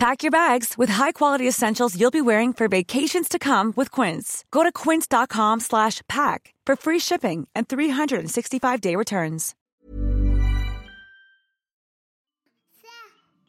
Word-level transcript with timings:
Pack 0.00 0.22
your 0.22 0.30
bags 0.30 0.78
with 0.78 0.88
high-quality 0.88 1.46
essentials 1.46 1.94
you'll 1.94 2.10
be 2.10 2.22
wearing 2.22 2.54
for 2.54 2.68
vacations 2.68 3.28
to 3.28 3.38
come 3.38 3.74
with 3.76 3.90
Quince. 3.90 4.46
Go 4.50 4.62
to 4.62 4.72
quince.com 4.72 5.60
slash 5.60 6.00
pack 6.08 6.54
for 6.64 6.74
free 6.74 6.98
shipping 6.98 7.46
and 7.54 7.68
365-day 7.68 8.96
returns. 8.96 9.54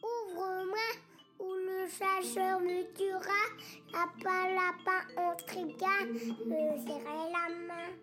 Ouvre-moi 0.04 0.92
ou 1.40 1.54
le 1.54 1.88
chasseur 1.88 2.60
me 2.60 2.84
tuera. 2.92 3.48
Lapin, 3.94 4.54
lapin, 4.54 5.00
on 5.16 5.34
trigua. 5.46 6.04
Me 6.04 6.76
serrer 6.84 7.32
la 7.32 7.48
main, 7.48 7.96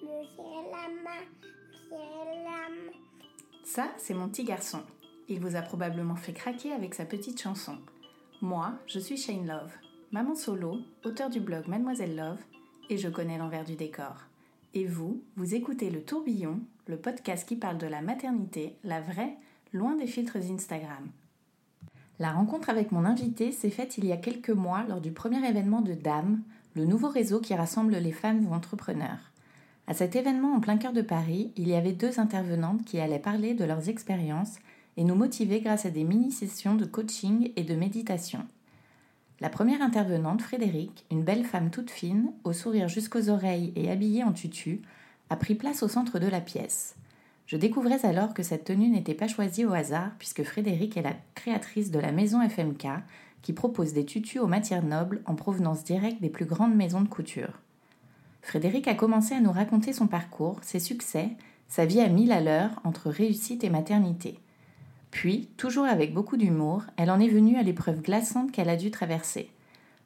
me 0.00 0.22
serrer 0.36 0.70
la 0.70 0.86
main, 1.02 1.26
me 1.90 1.98
serrer 1.98 2.44
la 2.44 2.68
main. 2.68 2.92
Ça, 3.64 3.88
c'est 3.98 4.14
mon 4.14 4.28
petit 4.28 4.44
garçon. 4.44 4.84
Il 5.28 5.40
vous 5.40 5.56
a 5.56 5.62
probablement 5.62 6.14
fait 6.14 6.32
craquer 6.32 6.72
avec 6.72 6.94
sa 6.94 7.04
petite 7.04 7.42
chanson. 7.42 7.78
Moi, 8.42 8.74
je 8.86 8.98
suis 8.98 9.16
Shane 9.16 9.46
Love, 9.46 9.72
maman 10.12 10.34
solo, 10.34 10.80
auteur 11.06 11.30
du 11.30 11.40
blog 11.40 11.68
Mademoiselle 11.68 12.14
Love, 12.14 12.38
et 12.90 12.98
je 12.98 13.08
connais 13.08 13.38
l'envers 13.38 13.64
du 13.64 13.76
décor. 13.76 14.24
Et 14.74 14.84
vous, 14.84 15.22
vous 15.36 15.54
écoutez 15.54 15.88
Le 15.88 16.02
Tourbillon, 16.02 16.60
le 16.86 16.98
podcast 16.98 17.48
qui 17.48 17.56
parle 17.56 17.78
de 17.78 17.86
la 17.86 18.02
maternité, 18.02 18.76
la 18.84 19.00
vraie, 19.00 19.38
loin 19.72 19.96
des 19.96 20.06
filtres 20.06 20.36
Instagram. 20.36 21.08
La 22.18 22.32
rencontre 22.32 22.68
avec 22.68 22.92
mon 22.92 23.06
invité 23.06 23.52
s'est 23.52 23.70
faite 23.70 23.96
il 23.96 24.04
y 24.04 24.12
a 24.12 24.18
quelques 24.18 24.50
mois 24.50 24.84
lors 24.86 25.00
du 25.00 25.12
premier 25.12 25.42
événement 25.48 25.80
de 25.80 25.94
DAM, 25.94 26.42
le 26.74 26.84
nouveau 26.84 27.08
réseau 27.08 27.40
qui 27.40 27.54
rassemble 27.54 27.96
les 27.96 28.12
femmes 28.12 28.52
entrepreneurs. 28.52 29.32
À 29.86 29.94
cet 29.94 30.14
événement 30.14 30.52
en 30.52 30.60
plein 30.60 30.76
cœur 30.76 30.92
de 30.92 31.00
Paris, 31.00 31.52
il 31.56 31.68
y 31.68 31.74
avait 31.74 31.92
deux 31.92 32.20
intervenantes 32.20 32.84
qui 32.84 33.00
allaient 33.00 33.18
parler 33.18 33.54
de 33.54 33.64
leurs 33.64 33.88
expériences 33.88 34.58
et 34.96 35.04
nous 35.04 35.14
motiver 35.14 35.60
grâce 35.60 35.86
à 35.86 35.90
des 35.90 36.04
mini-sessions 36.04 36.74
de 36.74 36.84
coaching 36.84 37.52
et 37.56 37.64
de 37.64 37.74
méditation. 37.74 38.46
La 39.40 39.50
première 39.50 39.82
intervenante, 39.82 40.40
Frédéric, 40.40 41.04
une 41.10 41.22
belle 41.22 41.44
femme 41.44 41.70
toute 41.70 41.90
fine, 41.90 42.32
au 42.44 42.52
sourire 42.52 42.88
jusqu'aux 42.88 43.28
oreilles 43.28 43.72
et 43.76 43.90
habillée 43.90 44.24
en 44.24 44.32
tutu, 44.32 44.80
a 45.28 45.36
pris 45.36 45.54
place 45.54 45.82
au 45.82 45.88
centre 45.88 46.18
de 46.18 46.26
la 46.26 46.40
pièce. 46.40 46.96
Je 47.46 47.56
découvrais 47.56 48.04
alors 48.04 48.34
que 48.34 48.42
cette 48.42 48.64
tenue 48.64 48.88
n'était 48.88 49.14
pas 49.14 49.28
choisie 49.28 49.64
au 49.64 49.72
hasard 49.72 50.10
puisque 50.18 50.42
Frédéric 50.42 50.96
est 50.96 51.02
la 51.02 51.14
créatrice 51.34 51.90
de 51.90 51.98
la 51.98 52.12
maison 52.12 52.40
FMK 52.48 52.88
qui 53.42 53.52
propose 53.52 53.92
des 53.92 54.04
tutus 54.04 54.40
aux 54.40 54.48
matières 54.48 54.84
nobles 54.84 55.22
en 55.26 55.34
provenance 55.34 55.84
directe 55.84 56.20
des 56.20 56.30
plus 56.30 56.46
grandes 56.46 56.74
maisons 56.74 57.02
de 57.02 57.08
couture. 57.08 57.60
Frédéric 58.42 58.88
a 58.88 58.94
commencé 58.94 59.34
à 59.34 59.40
nous 59.40 59.52
raconter 59.52 59.92
son 59.92 60.06
parcours, 60.06 60.58
ses 60.62 60.80
succès, 60.80 61.30
sa 61.68 61.84
vie 61.84 62.00
à 62.00 62.08
mille 62.08 62.32
à 62.32 62.40
l'heure 62.40 62.80
entre 62.84 63.10
réussite 63.10 63.64
et 63.64 63.70
maternité. 63.70 64.38
Puis, 65.10 65.48
toujours 65.56 65.84
avec 65.84 66.12
beaucoup 66.12 66.36
d'humour, 66.36 66.82
elle 66.96 67.10
en 67.10 67.20
est 67.20 67.28
venue 67.28 67.56
à 67.56 67.62
l'épreuve 67.62 68.02
glaçante 68.02 68.52
qu'elle 68.52 68.68
a 68.68 68.76
dû 68.76 68.90
traverser. 68.90 69.50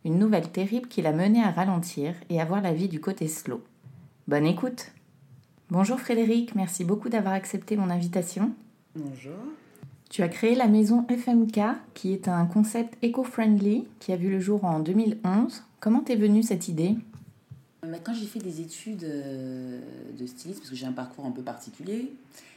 Une 0.05 0.19
nouvelle 0.19 0.51
terrible 0.51 0.89
qui 0.89 1.03
l'a 1.03 1.13
menée 1.13 1.43
à 1.43 1.51
ralentir 1.51 2.15
et 2.29 2.41
à 2.41 2.45
voir 2.45 2.63
la 2.63 2.73
vie 2.73 2.89
du 2.89 3.01
côté 3.01 3.29
slow. 3.29 3.63
Bonne 4.29 4.47
écoute 4.47 4.93
Bonjour 5.71 6.01
Frédéric, 6.01 6.57
merci 6.57 6.85
beaucoup 6.85 7.09
d'avoir 7.09 7.35
accepté 7.35 7.77
mon 7.77 7.91
invitation. 7.91 8.51
Bonjour. 8.97 9.39
Tu 10.09 10.23
as 10.23 10.29
créé 10.29 10.57
la 10.57 10.67
maison 10.67 11.07
FMK, 11.09 11.61
qui 11.95 12.13
est 12.13 12.27
un 12.27 12.45
concept 12.47 12.99
éco-friendly 13.03 13.87
qui 14.01 14.13
a 14.13 14.17
vu 14.17 14.31
le 14.31 14.41
jour 14.41 14.65
en 14.65 14.81
2011. 14.81 15.63
Comment 15.79 16.01
t'est 16.01 16.17
venue 16.17 16.43
cette 16.43 16.67
idée? 16.67 16.97
Quand 17.83 18.13
j'ai 18.13 18.27
fait 18.27 18.41
des 18.41 18.61
études 18.61 19.05
euh, 19.05 19.81
de 20.19 20.27
stylisme, 20.27 20.61
parce 20.61 20.71
que 20.71 20.77
j'ai 20.77 20.87
un 20.87 20.93
parcours 20.93 21.25
un 21.25 21.31
peu 21.31 21.43
particulier, 21.43 22.13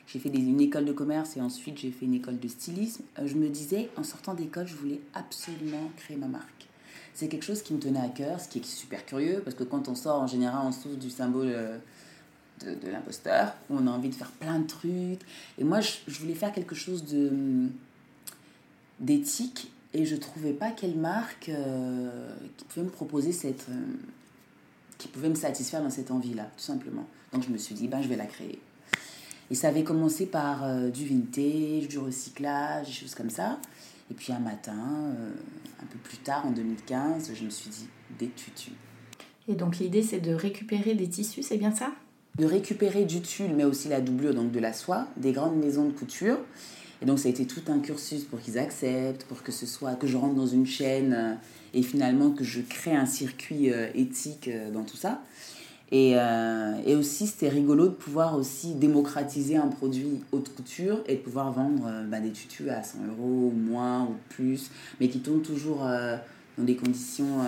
j'ai 0.05 0.19
fait 0.19 0.27
une 0.29 0.59
école 0.59 0.83
de 0.83 0.91
commerce 0.91 1.37
et 1.37 1.41
ensuite 1.41 1.77
j'ai 1.77 1.91
fait 1.91 2.05
une 2.05 2.15
école 2.15 2.39
de 2.39 2.47
stylisme, 2.49 3.03
euh, 3.19 3.27
je 3.27 3.35
me 3.35 3.47
disais, 3.47 3.89
en 3.95 4.03
sortant 4.03 4.33
d'école, 4.33 4.67
je 4.67 4.75
voulais 4.75 4.99
absolument 5.13 5.89
créer 5.95 6.17
ma 6.17 6.27
marque. 6.27 6.67
C'est 7.13 7.29
quelque 7.29 7.45
chose 7.45 7.61
qui 7.61 7.73
me 7.73 7.79
tenait 7.79 8.01
à 8.01 8.09
cœur, 8.09 8.41
ce 8.41 8.49
qui 8.49 8.59
est 8.59 8.65
super 8.65 9.05
curieux, 9.05 9.41
parce 9.45 9.55
que 9.55 9.63
quand 9.63 9.87
on 9.87 9.95
sort, 9.95 10.21
en 10.21 10.27
général, 10.27 10.61
on 10.65 10.73
souffre 10.73 10.97
du 10.97 11.09
symbole 11.09 11.47
euh, 11.47 11.77
de, 12.65 12.89
l'imposteur, 12.91 13.53
où 13.69 13.77
on 13.77 13.87
a 13.87 13.91
envie 13.91 14.09
de 14.09 14.15
faire 14.15 14.31
plein 14.31 14.59
de 14.59 14.67
trucs. 14.67 15.21
Et 15.57 15.63
moi, 15.63 15.79
je, 15.79 16.19
voulais 16.19 16.35
faire 16.35 16.51
quelque 16.51 16.75
chose 16.75 17.05
de 17.05 17.69
d'éthique 18.99 19.71
et 19.93 20.05
je 20.05 20.15
trouvais 20.15 20.53
pas 20.53 20.71
quelle 20.71 20.95
marque 20.95 21.51
qui 22.57 22.65
pouvait 22.65 22.85
me 22.85 22.91
proposer 22.91 23.31
cette 23.31 23.67
qui 25.03 25.09
pouvait 25.09 25.27
me 25.27 25.35
satisfaire 25.35 25.83
dans 25.83 25.89
cette 25.89 26.11
envie 26.11 26.33
là 26.33 26.43
tout 26.55 26.63
simplement. 26.63 27.05
Donc 27.33 27.43
je 27.43 27.49
me 27.49 27.57
suis 27.57 27.75
dit 27.75 27.89
ben 27.89 28.01
je 28.01 28.07
vais 28.07 28.15
la 28.15 28.25
créer. 28.25 28.59
Et 29.51 29.55
ça 29.55 29.67
avait 29.67 29.83
commencé 29.83 30.25
par 30.25 30.63
euh, 30.63 30.89
du 30.89 31.05
vintage 31.05 31.89
du 31.89 31.99
recyclage 31.99 32.87
des 32.87 32.93
choses 32.93 33.13
comme 33.13 33.29
ça. 33.29 33.59
Et 34.09 34.13
puis 34.13 34.31
un 34.31 34.39
matin 34.39 35.11
euh, 35.17 35.31
un 35.81 35.85
peu 35.87 35.97
plus 35.99 36.17
tard 36.17 36.45
en 36.45 36.51
2015 36.51 37.31
je 37.35 37.43
me 37.43 37.49
suis 37.49 37.69
dit 37.69 37.87
des 38.17 38.29
tutus. 38.29 38.73
Et 39.49 39.55
donc 39.55 39.79
l'idée 39.79 40.03
c'est 40.03 40.21
de 40.21 40.33
récupérer 40.33 40.95
des 40.95 41.09
tissus, 41.09 41.43
c'est 41.43 41.57
bien 41.57 41.75
ça? 41.75 41.91
De 42.37 42.45
récupérer 42.45 43.03
du 43.03 43.21
tulle, 43.21 43.53
mais 43.53 43.65
aussi 43.65 43.89
la 43.89 43.99
doublure, 43.99 44.33
donc 44.33 44.51
de 44.51 44.59
la 44.59 44.71
soie, 44.71 45.07
des 45.17 45.33
grandes 45.33 45.57
maisons 45.57 45.85
de 45.85 45.91
couture. 45.91 46.37
Et 47.03 47.05
donc 47.05 47.19
ça 47.19 47.27
a 47.27 47.31
été 47.31 47.45
tout 47.45 47.61
un 47.67 47.79
cursus 47.79 48.23
pour 48.23 48.39
qu'ils 48.39 48.57
acceptent, 48.57 49.25
pour 49.25 49.43
que 49.43 49.51
ce 49.51 49.65
soit 49.65 49.95
que 49.95 50.07
je 50.07 50.15
rentre 50.15 50.35
dans 50.35 50.47
une 50.47 50.65
chaîne 50.65 51.13
euh, 51.13 51.33
et 51.73 51.83
finalement 51.83 52.31
que 52.31 52.45
je 52.45 52.61
crée 52.61 52.95
un 52.95 53.05
circuit 53.05 53.71
euh, 53.71 53.89
éthique 53.93 54.47
euh, 54.47 54.71
dans 54.71 54.83
tout 54.83 54.95
ça. 54.95 55.21
Et, 55.91 56.13
euh, 56.15 56.73
et 56.87 56.95
aussi 56.95 57.27
c'était 57.27 57.49
rigolo 57.49 57.87
de 57.87 57.93
pouvoir 57.93 58.35
aussi 58.35 58.73
démocratiser 58.73 59.57
un 59.57 59.67
produit 59.67 60.21
haute 60.31 60.49
couture 60.55 61.03
et 61.07 61.17
de 61.17 61.19
pouvoir 61.19 61.51
vendre 61.51 61.85
euh, 61.85 62.03
bah, 62.05 62.19
des 62.19 62.31
tutus 62.31 62.69
à 62.69 62.81
100 62.81 62.99
euros 63.09 63.51
ou 63.51 63.53
moins 63.55 64.05
ou 64.05 64.15
plus, 64.29 64.71
mais 64.99 65.09
qui 65.09 65.19
tournent 65.19 65.43
toujours 65.43 65.85
euh, 65.85 66.15
dans 66.57 66.63
des 66.63 66.75
conditions 66.75 67.41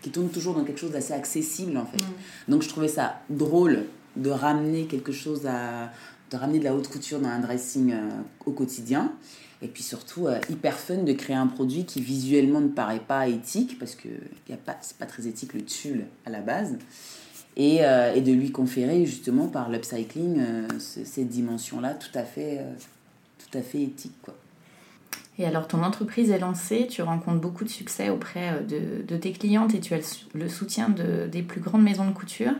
qui 0.00 0.10
tourne 0.10 0.28
toujours 0.28 0.54
dans 0.54 0.64
quelque 0.64 0.80
chose 0.80 0.92
d'assez 0.92 1.12
accessible 1.12 1.76
en 1.76 1.86
fait. 1.86 2.02
Donc 2.48 2.62
je 2.62 2.68
trouvais 2.68 2.88
ça 2.88 3.20
drôle 3.30 3.84
de 4.16 4.30
ramener 4.30 4.86
quelque 4.86 5.12
chose 5.12 5.46
à 5.46 5.90
de 6.34 6.38
ramener 6.40 6.58
de 6.58 6.64
la 6.64 6.74
haute 6.74 6.88
couture 6.88 7.20
dans 7.20 7.28
un 7.28 7.38
dressing 7.38 7.92
euh, 7.92 8.08
au 8.44 8.50
quotidien 8.50 9.12
et 9.62 9.68
puis 9.68 9.82
surtout 9.84 10.26
euh, 10.26 10.38
hyper 10.50 10.76
fun 10.78 10.98
de 11.04 11.12
créer 11.12 11.36
un 11.36 11.46
produit 11.46 11.84
qui 11.84 12.00
visuellement 12.00 12.60
ne 12.60 12.68
paraît 12.68 12.98
pas 13.06 13.28
éthique 13.28 13.78
parce 13.78 13.94
que 13.94 14.08
pas 14.66 14.76
c'est 14.80 14.96
pas 14.96 15.06
très 15.06 15.26
éthique 15.26 15.54
le 15.54 15.62
tulle 15.64 16.06
à 16.26 16.30
la 16.30 16.40
base 16.40 16.76
et, 17.56 17.78
euh, 17.84 18.12
et 18.14 18.20
de 18.20 18.32
lui 18.32 18.50
conférer 18.50 19.06
justement 19.06 19.46
par 19.46 19.70
l'upcycling 19.70 20.42
ce- 20.80 21.04
cette 21.04 21.28
dimension 21.28 21.80
là 21.80 21.94
tout 21.94 22.18
à 22.18 22.24
fait 22.24 22.60
tout 23.38 23.56
à 23.56 23.62
fait 23.62 23.82
éthique 23.82 24.20
quoi. 24.22 24.34
Et 25.38 25.44
alors 25.44 25.66
ton 25.66 25.82
entreprise 25.82 26.30
est 26.30 26.38
lancée, 26.38 26.86
tu 26.88 27.02
rencontres 27.02 27.40
beaucoup 27.40 27.64
de 27.64 27.68
succès 27.68 28.08
auprès 28.08 28.60
de, 28.68 29.02
de 29.02 29.16
tes 29.16 29.32
clientes 29.32 29.74
et 29.74 29.80
tu 29.80 29.92
as 29.94 30.24
le 30.32 30.48
soutien 30.48 30.88
de, 30.88 31.26
des 31.26 31.42
plus 31.42 31.60
grandes 31.60 31.82
maisons 31.82 32.06
de 32.08 32.12
couture. 32.14 32.52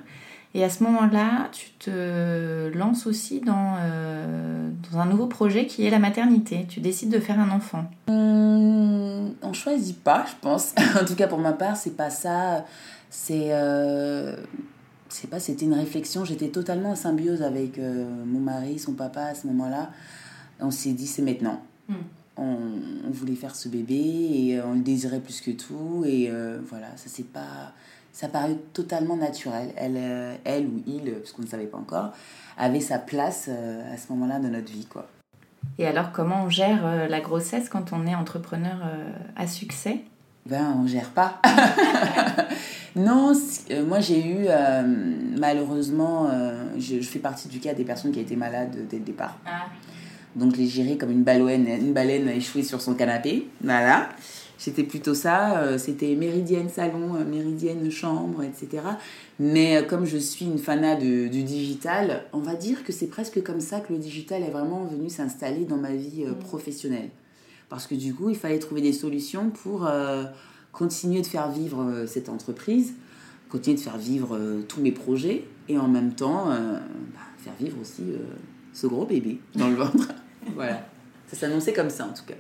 Et 0.57 0.63
à 0.63 0.71
ce 0.71 0.85
moment-là, 0.85 1.49
tu 1.53 1.71
te 1.81 2.69
lances 2.77 3.07
aussi 3.09 3.41
dans, 3.41 3.77
euh, 3.81 4.71
dans 4.93 5.01
un 5.01 5.07
nouveau 5.07 5.27
projet 5.27 5.67
qui 5.67 5.85
est 5.85 5.91
la 5.91 5.99
maternité. 5.99 6.65
Tu 6.69 6.81
décides 6.81 7.11
de 7.11 7.19
faire 7.19 7.41
un 7.41 7.51
enfant. 7.51 7.85
Hum, 8.09 9.35
on 9.43 9.53
choisit 9.53 9.99
pas, 10.01 10.25
je 10.29 10.35
pense. 10.41 10.73
en 11.01 11.05
tout 11.05 11.17
cas, 11.17 11.27
pour 11.27 11.39
ma 11.39 11.53
part, 11.53 11.77
c'est 11.77 11.97
pas 11.97 12.11
ça. 12.11 12.65
C'est. 13.11 13.49
euh, 13.51 14.37
c'est 15.09 15.31
pas, 15.31 15.39
c'était 15.39 15.65
une 15.65 15.75
réflexion. 15.75 16.25
J'étais 16.25 16.49
totalement 16.49 16.91
en 16.91 16.97
symbiose 16.97 17.43
avec 17.43 17.79
euh, 17.79 18.05
mon 18.27 18.41
mari, 18.41 18.79
son 18.79 18.93
papa 18.95 19.23
à 19.23 19.35
ce 19.35 19.47
moment-là. 19.47 19.91
On 20.61 20.71
s'est 20.73 20.93
dit, 20.93 21.07
c'est 21.07 21.23
maintenant. 21.23 21.63
Mm. 21.89 21.95
On, 22.37 22.57
on 23.07 23.11
voulait 23.11 23.37
faire 23.37 23.55
ce 23.55 23.69
bébé 23.69 23.95
et 23.95 24.59
euh, 24.59 24.67
on 24.67 24.75
le 24.75 24.81
désirait 24.81 25.21
plus 25.21 25.41
que 25.41 25.53
tout. 25.53 26.05
Et 26.05 26.29
euh, 26.31 26.59
voilà, 26.69 26.89
ça 26.97 27.05
c'est 27.07 27.29
pas. 27.29 27.73
Ça 28.15 28.29
paraît 28.29 28.57
totalement 28.73 29.17
naturel. 29.17 29.73
Elle, 29.77 29.97
euh, 29.97 30.35
elle 30.45 30.67
ou 30.67 30.83
il, 30.87 31.13
parce 31.13 31.33
qu'on 31.33 31.43
ne 31.43 31.47
savait 31.49 31.67
pas 31.67 31.79
encore, 31.79 32.13
avait 32.57 32.81
sa 32.81 32.99
place 32.99 33.47
euh, 33.49 33.93
à 33.93 33.99
ce 33.99 34.11
moment-là 34.13 34.39
dans 34.39 34.49
notre 34.49 34.73
vie, 34.73 34.87
quoi. 34.87 35.09
Et 35.79 35.87
alors 35.87 36.13
comment 36.13 36.45
on 36.45 36.51
gère 36.51 36.87
euh, 36.87 37.09
la 37.09 37.21
grossesse 37.21 37.69
quand 37.69 37.93
on 37.93 38.07
est 38.07 38.15
entrepreneur 38.15 38.77
euh, 38.85 39.11
à 39.37 39.47
succès? 39.47 40.01
Ben, 40.47 40.77
on 40.79 40.87
gère 40.87 41.11
pas. 41.11 41.41
non, 42.97 43.33
euh, 43.71 43.85
moi 43.85 44.01
j'ai 44.01 44.25
eu, 44.25 44.47
euh, 44.49 44.83
malheureusement, 45.39 46.29
euh, 46.31 46.65
je, 46.79 47.01
je 47.01 47.09
fais 47.09 47.19
partie 47.19 47.49
du 47.49 47.59
cas 47.59 47.75
des 47.75 47.85
personnes 47.85 48.13
qui 48.13 48.21
été 48.21 48.37
malades 48.37 48.87
dès 48.89 48.99
le 48.99 49.05
départ. 49.05 49.37
Donc 50.37 50.55
je 50.55 50.59
l'ai 50.59 50.67
géré 50.67 50.97
comme 50.97 51.11
une 51.11 51.23
baleine, 51.25 51.67
une 51.67 51.93
baleine 51.93 52.29
échouée 52.29 52.63
sur 52.63 52.81
son 52.81 52.95
canapé. 52.95 53.49
Voilà. 53.63 54.11
C'était 54.65 54.83
plutôt 54.85 55.13
ça. 55.13 55.59
euh, 55.59 55.77
C'était 55.77 56.15
méridienne 56.15 56.71
salon, 56.71 57.17
euh, 57.17 57.25
méridienne 57.27 57.91
chambre, 57.91 58.43
etc. 58.43 58.83
Mais 59.39 59.77
euh, 59.77 59.83
comme 59.83 60.07
je 60.07 60.17
suis 60.17 60.47
une 60.47 60.57
fanat 60.59 60.97
de- 60.97 61.29
du 61.29 61.43
digital, 61.43 62.23
on 62.33 62.39
va 62.39 62.55
dire 62.55 62.83
que 62.83 62.91
c'est 62.93 63.09
presque 63.09 63.43
comme 63.43 63.61
ça 63.61 63.81
que 63.81 63.93
le 63.93 63.99
digital 63.99 64.43
est 64.43 64.51
vraiment 64.51 64.85
venu 64.85 65.11
s'installer 65.11 65.67
dans 65.67 65.77
ma 65.77 65.93
vie 65.95 66.25
euh, 66.27 66.33
professionnelle. 66.33 67.11
Parce 67.69 67.87
que 67.87 67.95
du 67.95 68.15
coup, 68.15 68.31
il 68.31 68.37
fallait 68.37 68.59
trouver 68.59 68.81
des 68.81 68.95
solutions 68.95 69.51
pour 69.51 69.87
euh, 69.87 70.25
continuer 70.73 71.21
de 71.21 71.27
faire 71.27 71.51
vivre 71.51 72.05
cette 72.07 72.31
entreprise, 72.31 72.95
continuer 73.51 73.77
de 73.77 73.83
faire 73.83 73.99
vivre 73.99 74.35
euh, 74.35 74.63
tous 74.67 74.81
mes 74.81 74.93
projets 74.93 75.45
et 75.69 75.77
en 75.77 75.89
même 75.89 76.15
temps 76.15 76.51
euh, 76.51 76.79
bah, 77.15 77.21
faire 77.37 77.53
vivre 77.61 77.77
aussi 77.83 78.03
ce 78.73 78.87
gros 78.87 79.05
bébé 79.05 79.41
dans 79.57 79.69
le 79.69 79.75
ventre. 79.77 80.09
voilà. 80.55 80.87
Ça 81.27 81.37
s'annonçait 81.37 81.75
comme 81.75 81.91
ça 81.91 82.07
en 82.07 82.15
tout 82.15 82.25
cas. 82.27 82.35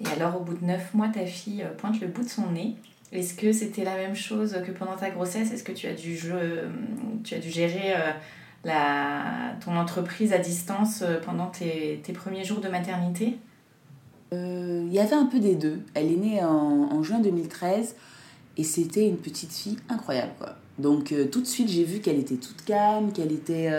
Et 0.00 0.08
alors, 0.08 0.40
au 0.40 0.44
bout 0.44 0.54
de 0.54 0.64
9 0.64 0.94
mois, 0.94 1.08
ta 1.08 1.26
fille 1.26 1.62
euh, 1.62 1.74
pointe 1.76 2.00
le 2.00 2.06
bout 2.06 2.22
de 2.22 2.28
son 2.28 2.50
nez. 2.52 2.74
Est-ce 3.12 3.34
que 3.34 3.52
c'était 3.52 3.84
la 3.84 3.96
même 3.96 4.14
chose 4.14 4.56
que 4.64 4.72
pendant 4.72 4.96
ta 4.96 5.10
grossesse? 5.10 5.52
Est-ce 5.52 5.64
que 5.64 5.72
tu 5.72 5.86
as 5.88 5.94
dû, 5.94 6.18
euh, 6.26 6.68
tu 7.24 7.34
as 7.34 7.38
dû 7.38 7.50
gérer 7.50 7.94
euh, 7.94 8.12
la, 8.64 9.56
ton 9.64 9.76
entreprise 9.76 10.32
à 10.32 10.38
distance 10.38 11.02
pendant 11.24 11.46
tes, 11.46 12.00
premiers 12.14 12.44
jours 12.44 12.60
de 12.60 12.68
maternité? 12.68 13.36
Il 14.32 14.92
y 14.92 15.00
avait 15.00 15.16
un 15.16 15.26
peu 15.26 15.40
des 15.40 15.56
deux. 15.56 15.80
Elle 15.94 16.12
est 16.12 16.16
née 16.16 16.44
en, 16.44 17.02
juin 17.02 17.18
2013 17.18 17.96
et 18.56 18.62
c'était 18.62 19.08
une 19.08 19.16
petite 19.16 19.52
fille 19.52 19.76
incroyable. 19.88 20.32
Donc 20.78 21.12
tout 21.32 21.40
de 21.40 21.46
suite, 21.46 21.68
j'ai 21.68 21.82
vu 21.82 21.98
qu'elle 21.98 22.18
était 22.20 22.36
toute 22.36 22.64
calme, 22.64 23.10
qu'elle 23.10 23.32
était 23.32 23.72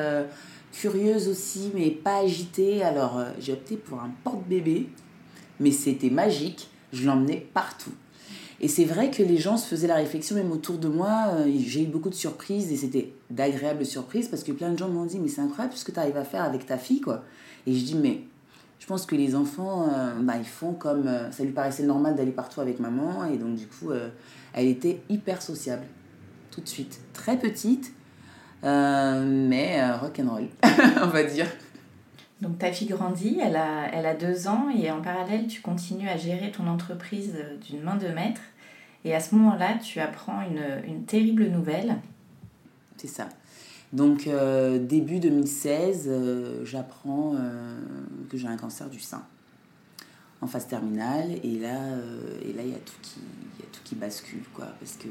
curieuse 0.73 1.29
aussi, 1.29 1.71
mais 1.73 1.89
pas 1.89 2.17
agitée. 2.17 2.83
Alors 2.83 3.23
j'ai 3.39 3.53
opté 3.53 3.77
pour 3.77 3.99
un 3.99 4.11
porte-bébé, 4.25 4.89
mais 5.61 5.71
c'était 5.71 6.09
magique. 6.09 6.67
Je 6.91 7.05
l'emmenais 7.07 7.47
partout. 7.53 7.91
Et 8.59 8.67
c'est 8.67 8.83
vrai 8.85 9.09
que 9.09 9.23
les 9.23 9.37
gens 9.37 9.55
se 9.57 9.65
faisaient 9.67 9.87
la 9.87 9.95
réflexion, 9.95 10.35
même 10.35 10.51
autour 10.51 10.77
de 10.77 10.87
moi. 10.89 11.27
euh, 11.35 11.51
J'ai 11.65 11.83
eu 11.83 11.87
beaucoup 11.87 12.09
de 12.09 12.15
surprises 12.15 12.71
et 12.71 12.75
c'était 12.75 13.13
d'agréables 13.29 13.85
surprises 13.85 14.27
parce 14.27 14.43
que 14.43 14.51
plein 14.51 14.69
de 14.71 14.77
gens 14.77 14.89
m'ont 14.89 15.05
dit 15.05 15.17
Mais 15.19 15.29
c'est 15.29 15.41
incroyable 15.41 15.73
ce 15.75 15.85
que 15.85 15.91
tu 15.91 15.99
arrives 15.99 16.17
à 16.17 16.25
faire 16.25 16.43
avec 16.43 16.65
ta 16.65 16.77
fille. 16.77 16.99
quoi. 17.01 17.23
Et 17.65 17.73
je 17.73 17.83
dis 17.85 17.95
Mais 17.95 18.21
je 18.79 18.85
pense 18.85 19.05
que 19.05 19.15
les 19.15 19.33
enfants, 19.35 19.87
euh, 19.91 20.13
bah, 20.21 20.33
ils 20.37 20.45
font 20.45 20.73
comme. 20.73 21.07
euh, 21.07 21.31
ça 21.31 21.43
lui 21.43 21.53
paraissait 21.53 21.83
normal 21.83 22.15
d'aller 22.15 22.31
partout 22.31 22.59
avec 22.61 22.79
maman. 22.79 23.25
Et 23.25 23.37
donc, 23.37 23.55
du 23.55 23.65
coup, 23.67 23.91
elle 24.53 24.67
était 24.67 25.01
hyper 25.09 25.41
sociable. 25.41 25.83
Tout 26.51 26.61
de 26.61 26.67
suite. 26.67 26.99
Très 27.13 27.37
petite, 27.39 27.93
mais 28.63 29.91
rock'n'roll, 29.93 30.47
on 31.03 31.07
va 31.07 31.23
dire. 31.23 31.47
Donc 32.41 32.57
ta 32.57 32.71
fille 32.71 32.87
grandit, 32.87 33.37
elle 33.39 33.55
a, 33.55 34.15
deux 34.15 34.47
ans 34.47 34.67
et 34.75 34.91
en 34.91 35.01
parallèle 35.01 35.47
tu 35.47 35.61
continues 35.61 36.09
à 36.09 36.17
gérer 36.17 36.51
ton 36.51 36.67
entreprise 36.67 37.33
euh, 37.35 37.57
d'une 37.57 37.81
main 37.81 37.95
de 37.95 38.07
maître. 38.07 38.41
Et 39.05 39.15
à 39.15 39.19
ce 39.19 39.33
moment-là, 39.35 39.77
tu 39.77 39.99
apprends 39.99 40.41
une, 40.41 41.05
terrible 41.05 41.47
nouvelle. 41.47 41.97
C'est 42.97 43.07
ça. 43.07 43.29
Donc, 43.93 44.27
euh, 44.27 44.77
début 44.77 45.19
2016, 45.19 46.05
euh, 46.07 46.63
j'apprends 46.65 47.35
que 48.29 48.37
j'ai 48.37 48.47
un 48.47 48.57
cancer 48.57 48.89
du 48.89 48.99
sein 48.99 49.23
en 50.39 50.45
phase 50.45 50.67
terminale. 50.67 51.31
Et 51.43 51.57
là, 51.57 51.79
il 52.43 52.69
y 52.69 52.75
a 52.75 52.77
tout 52.77 52.93
qui, 53.01 53.19
y 53.59 53.63
a 53.63 53.67
tout 53.71 53.81
qui 53.83 53.95
bascule, 53.95 54.43
quoi. 54.53 54.67
Parce 54.79 54.97
que 54.97 55.07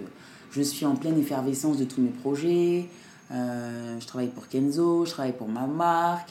je 0.53 0.63
suis 0.63 0.87
en 0.87 0.95
pleine 0.95 1.19
effervescence 1.19 1.77
de 1.77 1.85
tous 1.85 2.01
mes 2.01 2.11
projets. 2.11 2.89
Je 3.31 4.07
travaille 4.07 4.29
pour 4.29 4.47
Kenzo, 4.47 5.05
je 5.05 5.11
travaille 5.11 5.37
pour 5.37 5.49
ma 5.49 5.67
marque. 5.67 6.31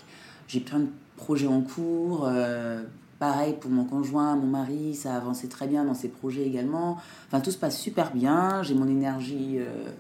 J'ai 0.50 0.62
plein 0.62 0.80
de 0.80 0.88
projets 1.16 1.48
en 1.48 1.62
cours. 1.62 2.26
euh, 2.28 2.82
pareil 3.20 3.54
pour 3.62 3.70
mon 3.70 3.86
conjoint, 3.86 4.36
mon 4.36 4.48
mari, 4.48 4.96
ça 4.96 5.14
a 5.14 5.18
avancé 5.18 5.48
très 5.48 5.68
bien 5.68 5.86
dans 5.86 5.94
ses 5.94 6.08
projets 6.10 6.42
également. 6.42 6.98
Enfin, 7.28 7.40
tout 7.40 7.52
se 7.52 7.58
passe 7.58 7.80
super 7.80 8.12
bien. 8.12 8.64
J'ai 8.64 8.74
mon 8.74 8.88
énergie 8.88 9.58
euh, 9.60 9.92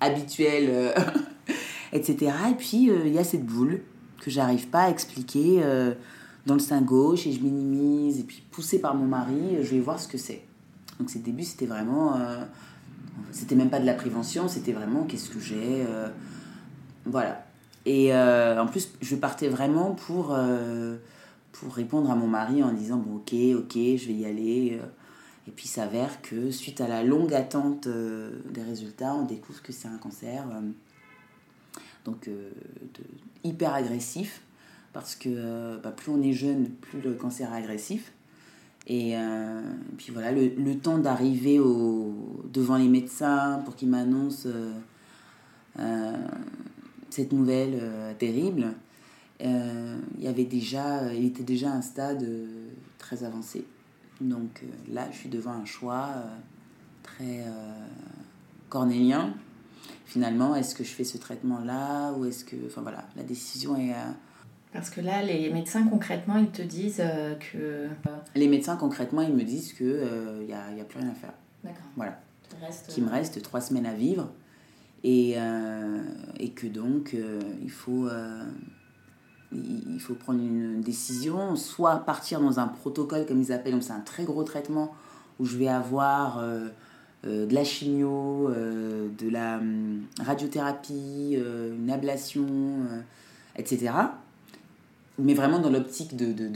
habituelle, 0.00 0.66
euh, 0.68 0.92
etc. 1.92 2.32
Et 2.50 2.54
puis, 2.54 2.90
il 3.04 3.12
y 3.12 3.18
a 3.18 3.24
cette 3.24 3.46
boule 3.46 3.82
que 4.20 4.30
j'arrive 4.30 4.66
pas 4.66 4.84
à 4.84 4.90
expliquer 4.90 5.62
dans 6.46 6.54
le 6.54 6.60
sein 6.60 6.80
gauche 6.82 7.28
et 7.28 7.32
je 7.32 7.40
minimise. 7.40 8.18
Et 8.18 8.24
puis, 8.24 8.42
poussée 8.50 8.80
par 8.80 8.96
mon 8.96 9.06
mari, 9.06 9.58
je 9.62 9.70
vais 9.70 9.80
voir 9.80 10.00
ce 10.00 10.08
que 10.08 10.18
c'est. 10.18 10.42
Donc, 10.98 11.08
ces 11.08 11.20
débuts, 11.20 11.44
c'était 11.44 11.66
vraiment. 11.66 12.14
c'était 13.30 13.54
même 13.54 13.70
pas 13.70 13.78
de 13.78 13.86
la 13.86 13.94
prévention, 13.94 14.48
c'était 14.48 14.72
vraiment 14.72 15.04
qu'est-ce 15.04 15.30
que 15.30 15.38
j'ai. 15.38 15.84
voilà. 17.04 17.43
Et 17.86 18.14
euh, 18.14 18.60
en 18.60 18.66
plus, 18.66 18.90
je 19.00 19.16
partais 19.16 19.48
vraiment 19.48 19.92
pour, 19.92 20.32
euh, 20.32 20.96
pour 21.52 21.74
répondre 21.74 22.10
à 22.10 22.14
mon 22.14 22.26
mari 22.26 22.62
en 22.62 22.72
disant 22.72 22.96
bon, 22.96 23.16
ok, 23.16 23.34
ok, 23.58 23.74
je 23.74 24.06
vais 24.06 24.14
y 24.14 24.26
aller. 24.26 24.78
euh. 24.80 24.86
Et 25.46 25.50
puis, 25.50 25.66
il 25.66 25.68
s'avère 25.68 26.22
que 26.22 26.50
suite 26.50 26.80
à 26.80 26.88
la 26.88 27.02
longue 27.02 27.34
attente 27.34 27.86
des 27.86 28.62
résultats, 28.62 29.14
on 29.14 29.26
découvre 29.26 29.60
que 29.60 29.72
c'est 29.72 29.88
un 29.88 29.98
cancer. 29.98 30.42
donc, 32.06 32.30
hyper 33.42 33.74
agressif. 33.74 34.40
Parce 34.94 35.14
que 35.14 35.76
bah, 35.82 35.90
plus 35.90 36.10
on 36.10 36.22
est 36.22 36.32
jeune, 36.32 36.70
plus 36.70 37.02
le 37.02 37.12
cancer 37.12 37.52
est 37.52 37.58
agressif. 37.58 38.12
Et 38.86 39.14
puis 39.98 40.12
voilà, 40.14 40.32
le, 40.32 40.48
le 40.56 40.78
temps 40.78 40.96
d'arriver 40.96 41.58
devant 41.58 42.78
les 42.78 42.88
médecins 42.88 43.60
pour 43.66 43.76
qu'ils 43.76 43.90
m'annoncent 43.90 44.48
cette 47.14 47.32
nouvelle 47.32 47.78
euh, 47.80 48.12
terrible, 48.14 48.74
euh, 49.42 49.98
il 50.18 50.24
y 50.24 50.28
avait 50.28 50.44
déjà, 50.44 51.12
il 51.12 51.24
était 51.26 51.44
déjà 51.44 51.70
à 51.70 51.74
un 51.74 51.82
stade 51.82 52.22
euh, 52.22 52.70
très 52.98 53.22
avancé. 53.22 53.64
Donc 54.20 54.62
euh, 54.62 54.66
là, 54.92 55.08
je 55.12 55.16
suis 55.18 55.28
devant 55.28 55.52
un 55.52 55.64
choix 55.64 56.08
euh, 56.16 56.22
très 57.02 57.40
euh, 57.40 57.86
cornélien. 58.68 59.34
Finalement, 60.06 60.54
est-ce 60.56 60.74
que 60.74 60.84
je 60.84 60.90
fais 60.90 61.04
ce 61.04 61.18
traitement-là 61.18 62.12
ou 62.14 62.24
est-ce 62.24 62.44
que... 62.44 62.56
Enfin 62.66 62.82
voilà, 62.82 63.04
la 63.16 63.22
décision 63.22 63.76
est... 63.76 63.92
euh, 63.92 64.12
Parce 64.72 64.90
que 64.90 65.00
là, 65.00 65.22
les 65.22 65.50
médecins 65.50 65.86
concrètement, 65.86 66.36
ils 66.38 66.50
te 66.50 66.62
disent 66.62 67.00
euh, 67.00 67.34
que... 67.36 67.58
euh, 67.58 67.88
les 68.34 68.48
médecins, 68.48 68.76
concrètement, 68.76 69.22
ils 69.22 69.34
me 69.34 69.44
disent 69.44 69.72
qu'il 69.72 70.46
n'y 70.46 70.52
a, 70.52 70.72
y 70.72 70.80
a 70.80 70.84
plus 70.84 70.98
rien 71.00 71.10
à 71.10 71.14
faire. 71.14 71.34
D'accord. 71.62 71.86
Voilà. 71.96 72.20
Qu'il 72.88 73.04
me 73.04 73.10
reste 73.10 73.42
trois 73.42 73.60
semaines 73.60 73.86
à 73.86 73.94
vivre 73.94 74.30
et, 75.04 75.34
euh, 75.36 76.02
et 76.40 76.50
que 76.50 76.66
donc 76.66 77.12
euh, 77.14 77.40
il, 77.62 77.70
faut, 77.70 78.08
euh, 78.08 78.42
il 79.52 80.00
faut 80.00 80.14
prendre 80.14 80.40
une 80.40 80.80
décision, 80.80 81.54
soit 81.56 81.98
partir 81.98 82.40
dans 82.40 82.58
un 82.58 82.66
protocole 82.66 83.26
comme 83.26 83.40
ils 83.40 83.52
appellent, 83.52 83.74
donc 83.74 83.82
c'est 83.82 83.92
un 83.92 84.00
très 84.00 84.24
gros 84.24 84.42
traitement 84.42 84.94
où 85.38 85.44
je 85.44 85.56
vais 85.56 85.68
avoir 85.68 86.42
de 87.24 87.54
la 87.54 87.64
chimio, 87.64 88.48
de 88.50 89.28
la 89.28 89.58
hum, 89.58 90.02
radiothérapie, 90.20 91.36
une 91.36 91.90
ablation, 91.90 92.46
etc. 93.56 93.92
Mais 95.18 95.34
vraiment 95.34 95.58
dans 95.58 95.70
l'optique 95.70 96.16
de, 96.16 96.32
de- 96.32 96.48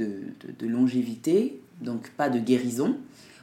de 0.58 0.66
longévité, 0.66 1.60
donc 1.80 2.10
pas 2.16 2.28
de 2.28 2.38
guérison, 2.38 2.96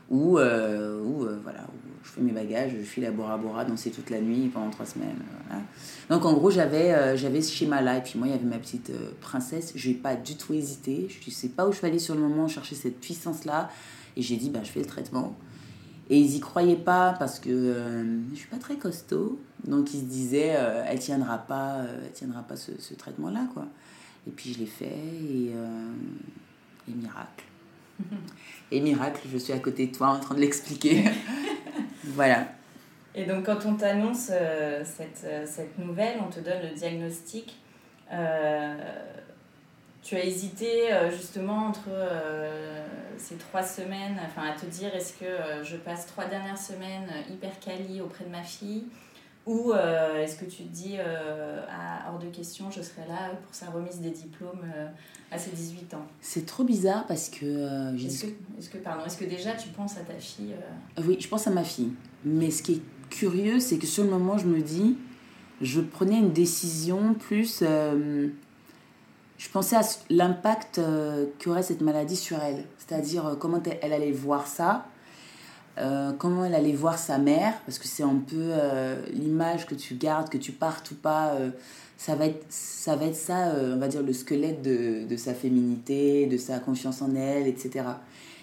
où, 0.09 0.37
euh, 0.37 1.01
euh, 1.03 1.39
voilà, 1.43 1.61
où 1.61 1.89
je 2.03 2.09
fais 2.09 2.21
mes 2.21 2.31
bagages, 2.31 2.71
je 2.77 2.83
file 2.83 3.05
à 3.05 3.11
Bora 3.11 3.37
Bora, 3.37 3.65
danser 3.65 3.91
toute 3.91 4.09
la 4.09 4.21
nuit 4.21 4.49
pendant 4.53 4.69
trois 4.69 4.85
semaines. 4.85 5.17
voilà. 5.47 5.63
Donc 6.09 6.25
en 6.25 6.33
gros, 6.33 6.51
j'avais 6.51 6.93
euh, 6.93 7.17
ce 7.17 7.51
schéma-là. 7.51 7.97
Et 7.97 8.01
puis 8.01 8.17
moi, 8.17 8.27
il 8.27 8.31
y 8.31 8.33
avait 8.33 8.45
ma 8.45 8.59
petite 8.59 8.91
euh, 8.91 9.11
princesse. 9.21 9.73
Je 9.75 9.89
n'ai 9.89 9.95
pas 9.95 10.15
du 10.15 10.35
tout 10.35 10.53
hésité. 10.53 11.07
Je 11.09 11.27
ne 11.27 11.33
sais 11.33 11.49
pas 11.49 11.67
où 11.67 11.71
je 11.71 11.81
vais 11.81 11.87
aller 11.87 11.99
sur 11.99 12.15
le 12.15 12.21
moment 12.21 12.47
chercher 12.47 12.75
cette 12.75 12.99
puissance-là. 12.99 13.69
Et 14.15 14.21
j'ai 14.21 14.37
dit, 14.37 14.49
bah, 14.49 14.59
je 14.63 14.69
fais 14.69 14.79
le 14.81 14.85
traitement. 14.85 15.35
Et 16.09 16.19
ils 16.19 16.35
y 16.35 16.39
croyaient 16.39 16.75
pas 16.75 17.15
parce 17.17 17.39
que 17.39 17.49
euh, 17.49 18.19
je 18.31 18.35
suis 18.35 18.47
pas 18.47 18.57
très 18.57 18.75
costaud. 18.75 19.39
Donc 19.65 19.93
ils 19.93 20.01
se 20.01 20.05
disaient, 20.05 20.55
euh, 20.55 20.83
elle 20.87 20.99
tiendra 20.99 21.39
pas, 21.39 21.77
euh, 21.77 22.01
elle 22.05 22.11
tiendra 22.11 22.43
pas 22.43 22.55
ce, 22.55 22.93
traitement-là. 22.93 23.47
Et 24.27 24.31
puis 24.31 24.53
je 24.53 24.59
l'ai 24.59 24.65
fait 24.67 24.85
et, 24.85 25.51
euh, 25.55 25.93
et 26.87 26.93
miracle. 26.93 27.43
Et 28.71 28.79
miracle, 28.79 29.21
je 29.31 29.37
suis 29.37 29.53
à 29.53 29.59
côté 29.59 29.87
de 29.87 29.95
toi 29.95 30.07
en 30.07 30.19
train 30.19 30.35
de 30.35 30.39
l'expliquer. 30.41 31.03
voilà. 32.03 32.47
Et 33.13 33.25
donc, 33.25 33.45
quand 33.45 33.65
on 33.65 33.75
t'annonce 33.75 34.29
euh, 34.31 34.83
cette, 34.83 35.23
euh, 35.25 35.45
cette 35.45 35.77
nouvelle, 35.79 36.17
on 36.25 36.29
te 36.29 36.39
donne 36.39 36.61
le 36.63 36.75
diagnostic. 36.75 37.55
euh, 38.11 38.75
tu 40.03 40.15
as 40.15 40.23
hésité 40.23 40.93
euh, 40.93 41.09
justement 41.09 41.67
entre 41.67 41.89
ces 43.17 43.35
trois 43.37 43.63
semaines, 43.63 44.19
enfin 44.23 44.47
à 44.49 44.53
te 44.53 44.67
dire 44.67 44.93
est-ce 44.93 45.13
que 45.13 45.63
je 45.63 45.77
passe 45.77 46.05
trois 46.05 46.25
dernières 46.25 46.59
semaines 46.59 47.09
hyper 47.31 47.59
quali 47.59 48.01
auprès 48.01 48.25
de 48.25 48.29
ma 48.29 48.43
fille 48.43 48.83
ou 49.45 49.73
euh, 49.73 50.23
est-ce 50.23 50.37
que 50.37 50.45
tu 50.45 50.63
te 50.63 50.73
dis 50.73 50.95
euh, 50.97 51.61
hors 52.09 52.17
de 52.17 52.27
question, 52.27 52.71
je 52.71 52.81
serai 52.81 53.07
là 53.07 53.29
pour 53.45 53.53
sa 53.53 53.67
remise 53.67 53.99
des 53.99 54.09
diplômes 54.09 54.65
euh, 54.75 54.87
à 55.29 55.37
ses 55.37 55.51
18 55.51 55.93
ans? 55.93 56.05
C'est 56.19 56.47
trop 56.47 56.63
bizarre 56.63 57.05
parce 57.05 57.29
que 57.29 57.93
j'ai 57.95 58.07
Est-ce 58.07 58.69
que, 58.69 58.77
pardon, 58.77 59.05
est-ce 59.05 59.17
que 59.17 59.25
déjà 59.25 59.51
tu 59.53 59.69
penses 59.69 59.97
à 59.97 60.01
ta 60.01 60.15
fille 60.15 60.55
Oui, 61.05 61.17
je 61.19 61.27
pense 61.27 61.45
à 61.45 61.51
ma 61.51 61.63
fille. 61.63 61.91
Mais 62.23 62.49
ce 62.49 62.63
qui 62.63 62.73
est 62.73 62.81
curieux, 63.11 63.59
c'est 63.59 63.77
que 63.77 63.85
sur 63.85 64.03
le 64.03 64.09
moment, 64.09 64.39
je 64.39 64.47
me 64.47 64.61
dis, 64.61 64.97
je 65.61 65.79
prenais 65.79 66.17
une 66.17 66.33
décision 66.33 67.13
plus. 67.13 67.61
je 67.61 68.29
pensais 69.53 69.75
à 69.75 69.83
l'impact 70.09 70.81
qu'aurait 71.43 71.63
cette 71.63 71.81
maladie 71.81 72.15
sur 72.15 72.41
elle. 72.41 72.65
C'est-à-dire 72.79 73.37
comment 73.39 73.61
elle 73.81 73.93
allait 73.93 74.11
voir 74.11 74.47
ça. 74.47 74.87
Euh, 75.77 76.13
comment 76.17 76.45
elle 76.45 76.55
allait 76.55 76.71
voir 76.71 76.97
sa 76.97 77.17
mère, 77.17 77.53
parce 77.65 77.79
que 77.79 77.87
c'est 77.87 78.03
un 78.03 78.15
peu 78.15 78.35
euh, 78.37 78.95
l'image 79.11 79.65
que 79.65 79.75
tu 79.75 79.95
gardes, 79.95 80.29
que 80.29 80.37
tu 80.37 80.53
partes 80.53 80.91
ou 80.91 80.95
pas, 80.95 81.33
euh, 81.33 81.49
ça, 81.97 82.15
va 82.15 82.27
être, 82.27 82.45
ça 82.49 82.95
va 82.95 83.11
ça, 83.13 83.53
on 83.73 83.77
va 83.77 83.89
dire, 83.89 84.01
le 84.01 84.13
squelette 84.13 84.61
de, 84.61 85.17
sa 85.17 85.33
féminité, 85.33 86.27
de 86.27 86.37
sa 86.37 86.59
confiance 86.59 87.01
en 87.01 87.13
elle, 87.15 87.47
etc. 87.47 87.85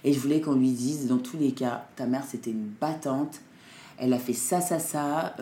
Et 0.05 0.13
je 0.13 0.21
voulais 0.21 0.41
qu'on 0.41 0.55
lui 0.55 0.73
dise, 0.73 1.07
dans 1.07 1.19
tous 1.19 1.39
les 1.39 1.53
cas, 1.53 1.87
ta 1.97 2.07
mère 2.07 2.25
c'était 2.29 2.51
une 2.51 2.71
battante, 2.81 3.41
elle 3.99 4.13
a 4.13 4.19
fait 4.19 4.33
ça, 4.33 4.61
ça, 4.61 4.79
ça, 4.79 5.35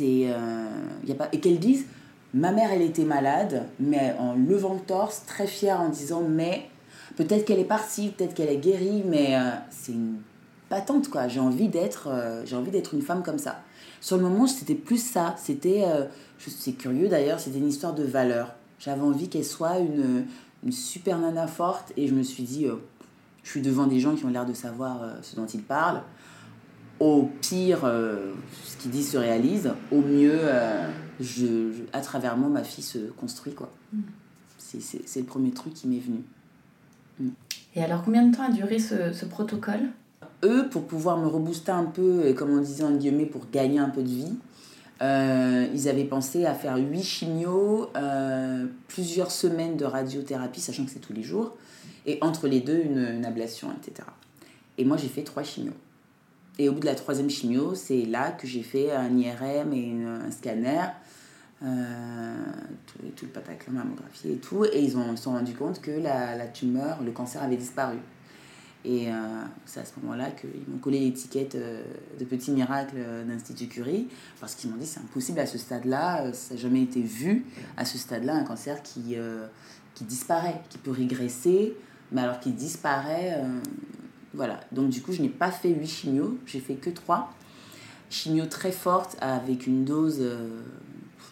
y 0.00 0.26
a 0.26 1.14
pas... 1.16 1.28
Et 1.32 1.40
qu'elle 1.40 1.58
dise, 1.58 1.86
ma 2.34 2.52
mère 2.52 2.70
elle 2.72 2.82
était 2.82 3.04
malade, 3.04 3.66
mais 3.80 4.14
en 4.18 4.34
levant 4.34 4.74
le 4.74 4.80
torse, 4.80 5.22
très 5.26 5.46
fière 5.46 5.80
en 5.80 5.88
disant, 5.88 6.22
mais 6.22 6.68
Peut-être 7.18 7.44
qu'elle 7.44 7.58
est 7.58 7.64
partie, 7.64 8.10
peut-être 8.10 8.32
qu'elle 8.32 8.48
est 8.48 8.58
guérie, 8.58 9.02
mais 9.04 9.34
euh, 9.34 9.50
c'est 9.70 9.90
une 9.90 10.18
patente, 10.68 11.10
quoi. 11.10 11.26
J'ai 11.26 11.40
envie 11.40 11.66
d'être 11.66 12.06
euh, 12.06 12.46
j'ai 12.46 12.54
envie 12.54 12.70
d'être 12.70 12.94
une 12.94 13.02
femme 13.02 13.24
comme 13.24 13.40
ça. 13.40 13.60
Sur 14.00 14.18
le 14.18 14.22
moment, 14.22 14.46
c'était 14.46 14.76
plus 14.76 15.04
ça. 15.04 15.34
C'était, 15.36 15.82
euh, 15.84 16.04
c'est 16.38 16.74
curieux 16.74 17.08
d'ailleurs, 17.08 17.40
c'était 17.40 17.58
une 17.58 17.66
histoire 17.66 17.92
de 17.92 18.04
valeur. 18.04 18.54
J'avais 18.78 19.02
envie 19.02 19.28
qu'elle 19.28 19.44
soit 19.44 19.80
une, 19.80 20.26
une, 20.62 20.70
super 20.70 21.18
nana 21.18 21.48
forte 21.48 21.92
et 21.96 22.06
je 22.06 22.14
me 22.14 22.22
suis 22.22 22.44
dit, 22.44 22.68
je 23.42 23.50
suis 23.50 23.62
devant 23.62 23.88
des 23.88 23.98
gens 23.98 24.14
qui 24.14 24.24
ont 24.24 24.30
l'air 24.30 24.46
de 24.46 24.54
savoir 24.54 25.00
ce 25.22 25.34
dont 25.34 25.46
ils 25.46 25.64
parlent. 25.64 26.02
Au 27.00 27.28
pire, 27.40 27.80
ce 27.80 28.76
qu'ils 28.76 28.92
disent 28.92 29.10
se 29.10 29.18
réalise. 29.18 29.72
Au 29.90 30.02
mieux, 30.02 30.38
je, 31.18 31.72
à 31.92 32.00
travers 32.00 32.36
moi, 32.36 32.48
ma 32.48 32.62
fille 32.62 32.84
se 32.84 33.10
construit, 33.10 33.54
quoi. 33.54 33.72
Mm. 33.92 34.02
C'est 34.56 35.20
le 35.20 35.26
premier 35.26 35.50
truc 35.50 35.74
qui 35.74 35.88
m'est 35.88 35.98
venu. 35.98 36.22
Et 37.74 37.82
alors, 37.82 38.02
combien 38.04 38.26
de 38.26 38.34
temps 38.34 38.44
a 38.44 38.50
duré 38.50 38.78
ce, 38.78 39.24
protocole? 39.26 39.80
Eux, 40.44 40.68
pour 40.70 40.84
pouvoir 40.84 41.18
me 41.18 41.26
rebooster 41.26 41.72
un 41.72 41.84
peu, 41.84 42.32
comme 42.36 42.50
on 42.50 42.60
disait 42.60 42.84
en 42.84 42.92
guillemets, 42.92 43.26
pour 43.26 43.42
gagner 43.52 43.78
un 43.78 43.90
peu 43.90 44.02
de 44.02 44.08
vie, 44.08 44.34
euh, 45.00 45.66
ils 45.72 45.88
avaient 45.88 46.04
pensé 46.04 46.44
à 46.44 46.54
faire 46.54 46.76
8 46.76 47.02
chimios, 47.02 47.90
euh, 47.96 48.66
plusieurs 48.88 49.30
semaines 49.30 49.76
de 49.76 49.84
radiothérapie, 49.84 50.60
sachant 50.60 50.84
que 50.84 50.90
c'est 50.90 50.98
tous 50.98 51.12
les 51.12 51.22
jours, 51.22 51.56
et 52.06 52.18
entre 52.20 52.48
les 52.48 52.60
deux, 52.60 52.80
une, 52.80 53.24
ablation, 53.24 53.68
etc. 53.72 54.08
Et 54.76 54.84
moi, 54.84 54.96
j'ai 54.96 55.08
fait 55.08 55.22
3 55.22 55.42
chimios. 55.42 55.74
Et 56.58 56.68
au 56.68 56.72
bout 56.72 56.80
de 56.80 56.86
la 56.86 56.96
troisième 56.96 57.30
chimio, 57.30 57.74
c'est 57.76 58.04
là 58.04 58.32
que 58.32 58.48
j'ai 58.48 58.62
fait 58.62 58.90
un 58.90 59.16
IRM 59.16 59.72
et 59.72 59.92
un 60.04 60.30
scanner 60.32 60.86
euh, 61.64 62.34
tout, 62.86 62.98
tout, 63.16 63.24
le 63.24 63.32
pataclan 63.32 63.72
mammographie 63.72 64.30
et 64.30 64.36
tout, 64.36 64.64
et 64.64 64.80
ils 64.80 64.92
se 64.92 65.16
sont 65.16 65.32
rendus 65.32 65.54
compte 65.54 65.80
que 65.80 65.90
la, 65.90 66.36
la, 66.36 66.46
tumeur, 66.46 67.02
le 67.02 67.10
cancer 67.10 67.42
avait 67.42 67.56
disparu. 67.56 67.96
Et 68.84 69.08
euh, 69.08 69.12
c'est 69.66 69.80
à 69.80 69.84
ce 69.84 69.90
moment-là 70.00 70.30
qu'ils 70.30 70.68
m'ont 70.68 70.78
collé 70.78 71.00
l'étiquette 71.00 71.56
euh, 71.56 71.82
de 72.16 72.24
petit 72.24 72.52
miracle 72.52 72.96
d'Institut 73.26 73.66
Curie, 73.66 74.06
parce 74.38 74.54
qu'ils 74.54 74.70
m'ont 74.70 74.76
dit 74.76 74.86
c'est 74.86 75.00
impossible 75.00 75.40
à 75.40 75.46
ce 75.46 75.58
stade-là, 75.58 76.32
ça 76.32 76.54
n'a 76.54 76.60
jamais 76.60 76.82
été 76.82 77.02
vu 77.02 77.44
à 77.76 77.84
ce 77.84 77.98
stade-là, 77.98 78.36
un 78.36 78.44
cancer 78.44 78.80
qui, 78.84 79.16
qui 79.94 80.04
disparaît, 80.04 80.62
qui 80.68 80.78
peut 80.78 80.92
régresser, 80.92 81.74
mais 82.12 82.20
alors 82.20 82.38
qui 82.38 82.52
disparaît. 82.52 83.42
voilà, 84.32 84.60
donc 84.70 84.90
du 84.90 85.02
coup 85.02 85.12
je 85.12 85.22
n'ai 85.22 85.28
pas 85.28 85.50
fait 85.50 85.70
8 85.70 85.86
chimios, 85.88 86.38
j'ai 86.46 86.60
fait 86.60 86.76
que 86.76 86.90
3. 86.90 87.34
Chimio 88.10 88.46
très 88.46 88.72
forte 88.72 89.16
avec 89.20 89.66
une 89.66 89.84
dose 89.84 90.22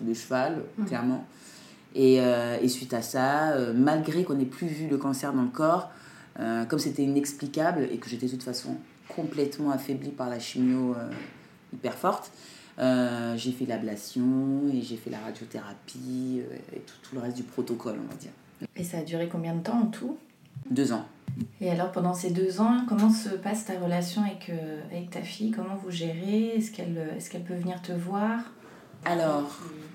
de 0.05 0.15
cheval, 0.15 0.63
mmh. 0.79 0.85
clairement. 0.85 1.27
Et, 1.97 2.21
euh, 2.21 2.59
et, 2.61 2.69
suite 2.69 2.93
à 2.93 3.01
ça, 3.01 3.53
euh, 3.53 3.73
malgré 3.75 4.23
qu'on 4.23 4.35
n'ait 4.35 4.45
plus 4.45 4.67
vu 4.67 4.87
le 4.87 4.99
cancer 4.99 5.33
dans 5.33 5.43
le 5.43 5.49
corps, 5.49 5.91
euh, 6.39 6.67
comme 6.67 6.79
c'était 6.79 7.03
inexplicable 7.03 7.89
et 7.91 7.97
que 7.97 8.11
j'étais 8.11 8.27
de 8.27 8.33
toute 8.33 8.43
façon 8.43 8.77
complètement 9.09 9.71
affaiblie 9.71 10.11
par 10.11 10.29
la 10.29 10.39
chimio 10.39 10.95
hyper 11.73 11.95
forte, 11.95 12.31
j'ai 12.79 13.53
fait 13.53 13.65
l'ablation 13.65 14.65
et 14.75 14.83
j'ai 14.83 14.97
fait 14.97 15.09
la 15.09 15.21
radiothérapie 15.21 16.43
et 16.75 16.81
tout, 16.81 16.95
tout, 17.03 17.15
le 17.15 17.23
reste 17.23 17.37
du 17.37 17.45
protocole, 17.45 17.97
on 18.05 18.11
va 18.11 18.17
dire. 18.17 18.33
Et 18.75 18.85
ça 18.85 18.99
a 18.99 19.03
duré 19.03 19.29
combien 19.29 19.55
de 19.55 19.63
temps 19.63 19.81
en 19.81 19.87
tout? 19.87 20.19
Deux 20.71 20.93
ans. 20.93 21.07
Et 21.61 21.71
alors 21.71 21.93
pendant 21.93 22.13
ces 22.13 22.31
deux 22.31 22.61
ans, 22.61 22.85
comment 22.87 23.11
se 23.11 23.31
passe 23.31 23.65
ta 23.65 23.79
relation 23.79 24.23
avec, 24.23 24.53
avec 24.91 25.11
ta 25.11 25.23
fille? 25.23 25.53
Comment 25.53 25.77
vous 25.77 25.91
gérez? 25.91 26.57
Est-ce 26.57 26.73
qu'elle 26.73 26.99
est 26.99 27.31
qu'elle 27.31 27.45
peut 27.45 27.55
venir 27.55 27.81
te 27.81 27.93
voir? 27.93 28.41
Alors, 29.07 29.49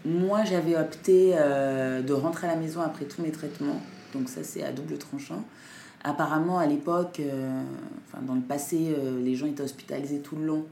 moi, 0.06 0.44
j'avais 0.44 0.76
opté 0.76 1.34
euh, 1.36 2.02
de 2.02 2.14
rentrer 2.14 2.48
à 2.48 2.52
la 2.52 2.60
maison 2.60 2.82
après 2.82 3.06
tous 3.06 3.22
mes 3.22 3.32
traitements. 3.32 3.80
Donc 4.14 4.30
ça, 4.30 4.44
c'est 4.44 4.64
à 4.64 4.72
double 4.72 4.98
tranchant. 4.98 5.44
Apparemment, 6.04 6.58
à 6.58 6.66
l'époque, 6.66 7.20
euh, 7.20 7.64
enfin, 8.08 8.24
dans 8.24 8.34
le 8.34 8.42
passé, 8.42 8.96
euh, 8.98 9.22
les 9.22 9.36
gens 9.36 9.46
étaient 9.46 9.62
hospitalisés 9.62 10.20
tout 10.20 10.36
le 10.36 10.46
long. 10.46 10.66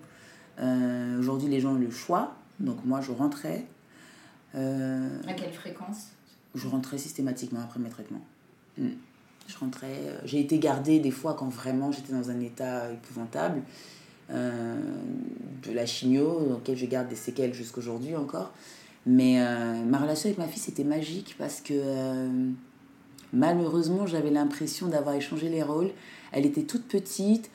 Aujourd'hui, 1.19 1.47
les 1.47 1.61
gens 1.61 1.71
ont 1.71 1.79
le 1.79 1.89
choix. 1.89 2.35
Donc 2.59 2.83
moi, 2.83 2.99
je 2.99 3.11
rentrais. 3.11 3.65
à 4.53 5.33
quelle 5.37 5.53
fréquence? 5.53 6.07
Je 6.55 6.67
rentrais 6.67 6.97
systématiquement 6.97 7.61
après 7.61 7.79
mes 7.79 7.89
traitements. 7.89 8.25
Hmm. 8.77 8.89
Je 9.47 9.57
rentrais. 9.57 9.95
J'ai 10.25 10.41
été 10.41 10.59
gardée 10.59 10.99
des 10.99 11.11
fois 11.11 11.35
quand 11.35 11.47
vraiment 11.47 11.93
j'étais 11.93 12.11
dans 12.11 12.29
un 12.29 12.41
état 12.41 12.91
épouvantable. 12.91 13.61
De 14.29 15.71
la 15.71 15.85
chimio, 15.85 16.45
dans 16.49 16.55
laquelle 16.55 16.77
je 16.77 16.85
garde 16.85 17.07
des 17.07 17.15
séquelles 17.15 17.53
jusqu'aujourd'hui 17.53 18.17
encore. 18.17 18.51
Mais 19.11 19.41
euh, 19.41 19.83
ma 19.85 19.97
relation 19.97 20.27
avec 20.29 20.37
ma 20.37 20.45
fille, 20.47 20.61
c'était 20.61 20.83
magique 20.83 21.33
parce 21.39 21.61
que 21.61 21.73
euh, 21.73 22.29
malheureusement, 23.33 24.05
j'avais 24.05 24.29
l'impression 24.29 24.87
d'avoir 24.87 25.15
échangé 25.15 25.49
les 25.49 25.63
rôles. 25.63 25.89
Elle 26.31 26.45
était 26.45 26.61
toute 26.61 26.83
petite, 26.83 27.49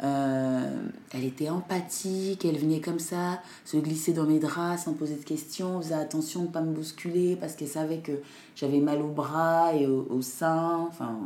elle 0.00 1.24
était 1.24 1.48
empathique, 1.48 2.44
elle 2.44 2.56
venait 2.56 2.80
comme 2.80 3.00
ça, 3.00 3.42
se 3.64 3.76
glisser 3.76 4.12
dans 4.12 4.26
mes 4.26 4.38
draps 4.38 4.84
sans 4.84 4.92
poser 4.92 5.16
de 5.16 5.24
questions, 5.24 5.80
faisait 5.80 5.94
attention 5.94 6.42
de 6.42 6.46
ne 6.46 6.52
pas 6.52 6.60
me 6.60 6.72
bousculer 6.72 7.34
parce 7.34 7.56
qu'elle 7.56 7.68
savait 7.68 7.98
que 7.98 8.12
j'avais 8.54 8.78
mal 8.78 9.02
au 9.02 9.08
bras 9.08 9.74
et 9.74 9.86
au, 9.86 10.22
sein, 10.22 10.86
enfin 10.88 11.18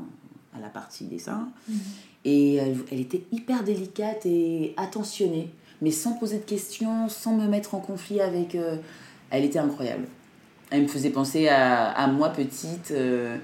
à 0.57 0.61
la 0.61 0.69
partie 0.69 1.05
des 1.05 1.19
seins. 1.19 1.49
Mhm. 1.69 1.79
Et 2.25 2.55
elle, 2.55 3.01
était 3.01 3.25
hyper 3.31 3.63
délicate 3.63 4.25
et 4.25 4.73
attentionnée, 4.79 5.51
mais 5.83 5.91
sans 5.91 6.15
poser 6.15 6.39
de 6.39 6.45
questions, 6.45 7.11
sans 7.11 7.35
me 7.35 7.47
mettre 7.47 7.75
en 7.75 7.81
conflit 7.81 8.23
avec. 8.23 8.55
Euh, 8.55 8.79
elle 9.31 9.45
était 9.45 9.59
incroyable. 9.59 10.07
Elle 10.71 10.83
me 10.83 10.89
faisait 10.89 11.11
penser 11.11 11.49
à, 11.49 12.07
moi 12.09 12.31
petite, 12.31 12.91
euh, 12.91 13.37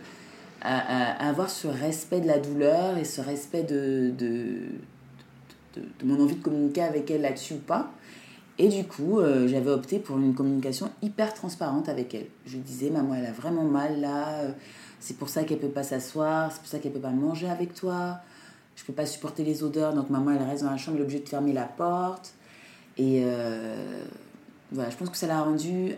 à, 0.61 1.29
avoir 1.29 1.51
ce 1.51 1.69
respect 1.69 2.21
de 2.21 2.27
la 2.27 2.39
douleur 2.39 2.99
et 2.99 3.05
ce 3.05 3.21
respect 3.21 3.63
de, 3.63 4.13
mon 6.05 6.21
envie 6.21 6.37
de 6.37 6.43
communiquer 6.43 6.83
avec 6.83 7.11
elle 7.11 7.23
là-dessus 7.23 7.55
ou 7.55 7.59
pas. 7.59 7.91
Et 8.59 8.69
du 8.69 8.85
coup, 8.85 9.19
euh, 9.19 9.49
j'avais 9.49 9.71
opté 9.71 9.99
pour 9.99 10.19
une 10.19 10.35
communication 10.35 10.91
hyper 11.01 11.33
transparente 11.33 11.89
avec 11.89 12.15
elle. 12.15 12.27
Je 12.45 12.57
lui 12.57 12.63
disais, 12.63 12.91
maman, 12.91 13.15
elle 13.15 13.27
a 13.27 13.33
vraiment 13.33 13.65
mal 13.65 14.01
là, 14.01 14.43
c'est 15.01 15.17
pour 15.17 15.29
ça 15.29 15.45
qu'elle 15.45 15.59
peut 15.59 15.69
pas 15.69 15.83
s'asseoir, 15.83 16.53
c'est 16.53 16.59
pour 16.59 16.69
ça 16.69 16.79
qu'elle 16.79 16.93
peut 16.93 17.01
pas 17.01 17.11
manger 17.11 17.49
avec 17.49 17.75
toi 17.75 18.21
je 18.77 18.85
peux 18.85 18.93
pas 18.93 19.07
supporter 19.07 19.45
les 19.45 19.63
odeurs, 19.63 19.95
donc 19.95 20.11
maman 20.11 20.33
elle 20.33 20.43
reste 20.43 20.65
dans 20.65 20.71
la 20.71 20.77
chambre, 20.77 20.97
elle 20.97 21.03
est 21.03 21.05
obligée 21.05 21.23
de 21.23 21.29
fermer 21.29 21.53
la 21.53 21.65
porte. 21.65 22.35
Et 22.99 23.23
euh, 23.25 24.05
voilà, 24.73 24.91
je 24.91 24.97
pense 24.97 25.11
que 25.11 25.17
ça 25.17 25.27
l'a 25.27 25.43
rendu 25.43 25.95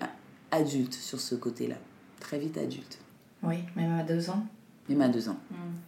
adulte 0.51 0.95
sur 0.95 1.21
ce 1.21 1.35
côté-là, 1.35 1.77
très 2.21 2.39
vite 2.39 2.59
adulte. 2.59 2.99
Oui, 3.43 3.57
même 3.77 3.99
à 3.99 4.03
deux 4.03 4.31
ans. 4.31 4.45
Même 4.89 5.01
à 5.03 5.09
deux 5.09 5.29
ans. 5.29 5.37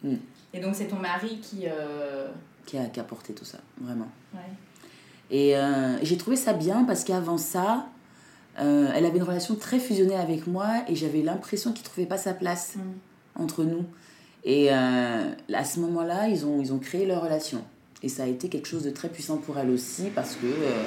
Mm. 0.03 0.11
Mm. 0.11 0.19
Et 0.55 0.61
donc 0.61 0.75
c'est 0.75 0.87
ton 0.87 0.97
mari 0.97 1.41
qui... 1.41 1.65
Euh, 1.67 2.29
qui, 2.65 2.79
a, 2.79 2.87
qui 2.87 2.99
a 2.99 3.05
porté 3.05 3.33
tout 3.33 3.45
ça, 3.45 3.59
vraiment. 3.81 4.09
Ouais. 4.35 4.41
Et 5.31 5.57
euh, 5.57 5.99
j'ai 6.03 6.17
trouvé 6.17 6.37
ça 6.37 6.53
bien 6.53 6.85
parce 6.85 7.05
qu'avant 7.05 7.39
ça, 7.39 7.87
elle 8.57 9.05
avait 9.05 9.19
une 9.19 9.23
relation 9.23 9.55
très 9.55 9.79
fusionnelle 9.79 10.21
avec 10.21 10.47
moi 10.47 10.83
et 10.89 10.97
j'avais 10.97 11.23
l'impression 11.23 11.73
qu'il 11.73 11.83
ne 11.83 11.89
trouvait 11.89 12.07
pas 12.07 12.19
sa 12.19 12.33
place 12.33 12.77
mm. 12.77 13.43
entre 13.43 13.65
nous. 13.65 13.85
Et 14.47 14.73
euh, 14.73 15.33
à 15.53 15.65
ce 15.65 15.81
moment-là, 15.81 16.29
ils 16.29 16.47
ont, 16.47 16.61
ils 16.61 16.73
ont 16.73 16.79
créé 16.79 17.05
leur 17.05 17.23
relation. 17.23 17.65
Et 18.03 18.09
ça 18.09 18.23
a 18.23 18.27
été 18.27 18.49
quelque 18.49 18.69
chose 18.69 18.85
de 18.85 18.91
très 18.91 19.09
puissant 19.09 19.39
pour 19.39 19.59
elle 19.59 19.71
aussi 19.71 20.11
parce 20.15 20.37
que 20.37 20.47
euh, 20.47 20.85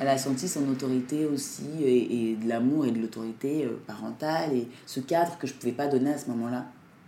elle 0.00 0.08
a 0.08 0.18
senti 0.18 0.48
son 0.48 0.68
autorité 0.68 1.26
aussi 1.26 1.84
et, 1.84 2.36
de 2.36 2.48
l'amour 2.48 2.86
et 2.86 2.90
de 2.90 3.00
l'autorité 3.00 3.64
euh, 3.64 3.80
parentale 3.86 4.54
et 4.54 4.68
ce 4.86 5.00
cadre 5.00 5.38
que 5.38 5.46
je 5.46 5.54
ne 5.54 5.58
pouvais 5.58 5.72
pas 5.72 5.86
donner 5.86 6.12
à 6.12 6.18
ce 6.18 6.28
moment-là. 6.30 6.66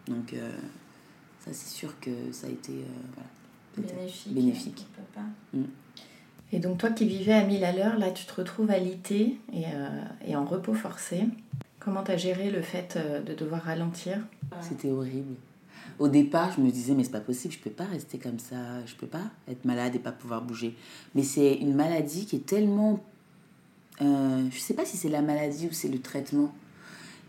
Donc 0.08 0.34
ça, 1.38 1.50
c'est 1.52 1.68
sûr 1.68 1.98
que 2.00 2.10
ça 2.32 2.48
a 2.48 2.50
été 2.50 2.72
bénéfique. 3.76 4.34
bénéfique. 4.34 4.86
Mm. 5.52 5.62
Et 6.52 6.58
donc 6.58 6.78
toi 6.78 6.90
qui 6.90 7.06
vivais 7.06 7.34
à 7.34 7.44
1000 7.44 7.62
à 7.62 7.72
l'heure, 7.72 7.98
là 7.98 8.10
tu 8.10 8.24
te 8.24 8.34
retrouves 8.34 8.70
alité 8.70 9.38
et, 9.52 9.64
et 10.26 10.34
en 10.34 10.44
repos 10.44 10.74
forcé. 10.74 11.26
Comment 11.80 12.02
tu 12.02 12.12
as 12.12 12.18
géré 12.18 12.50
le 12.50 12.60
fait 12.60 12.94
euh, 12.96 13.22
de 13.22 13.32
devoir 13.32 13.62
ralentir? 13.62 14.18
C'était 14.60 14.90
horrible. 14.90 15.34
Au 16.00 16.08
départ, 16.08 16.50
je 16.56 16.62
me 16.62 16.70
disais, 16.70 16.94
mais 16.94 17.04
c'est 17.04 17.10
pas 17.10 17.20
possible, 17.20 17.52
je 17.52 17.58
peux 17.58 17.68
pas 17.68 17.84
rester 17.84 18.18
comme 18.18 18.38
ça, 18.38 18.56
je 18.86 18.94
peux 18.94 19.06
pas 19.06 19.30
être 19.46 19.66
malade 19.66 19.94
et 19.94 19.98
pas 19.98 20.12
pouvoir 20.12 20.40
bouger. 20.40 20.74
Mais 21.14 21.22
c'est 21.22 21.56
une 21.56 21.74
maladie 21.74 22.24
qui 22.24 22.36
est 22.36 22.46
tellement. 22.46 23.04
Euh, 24.00 24.48
je 24.50 24.58
sais 24.58 24.72
pas 24.72 24.86
si 24.86 24.96
c'est 24.96 25.10
la 25.10 25.20
maladie 25.20 25.66
ou 25.66 25.74
c'est 25.74 25.90
le 25.90 26.00
traitement, 26.00 26.54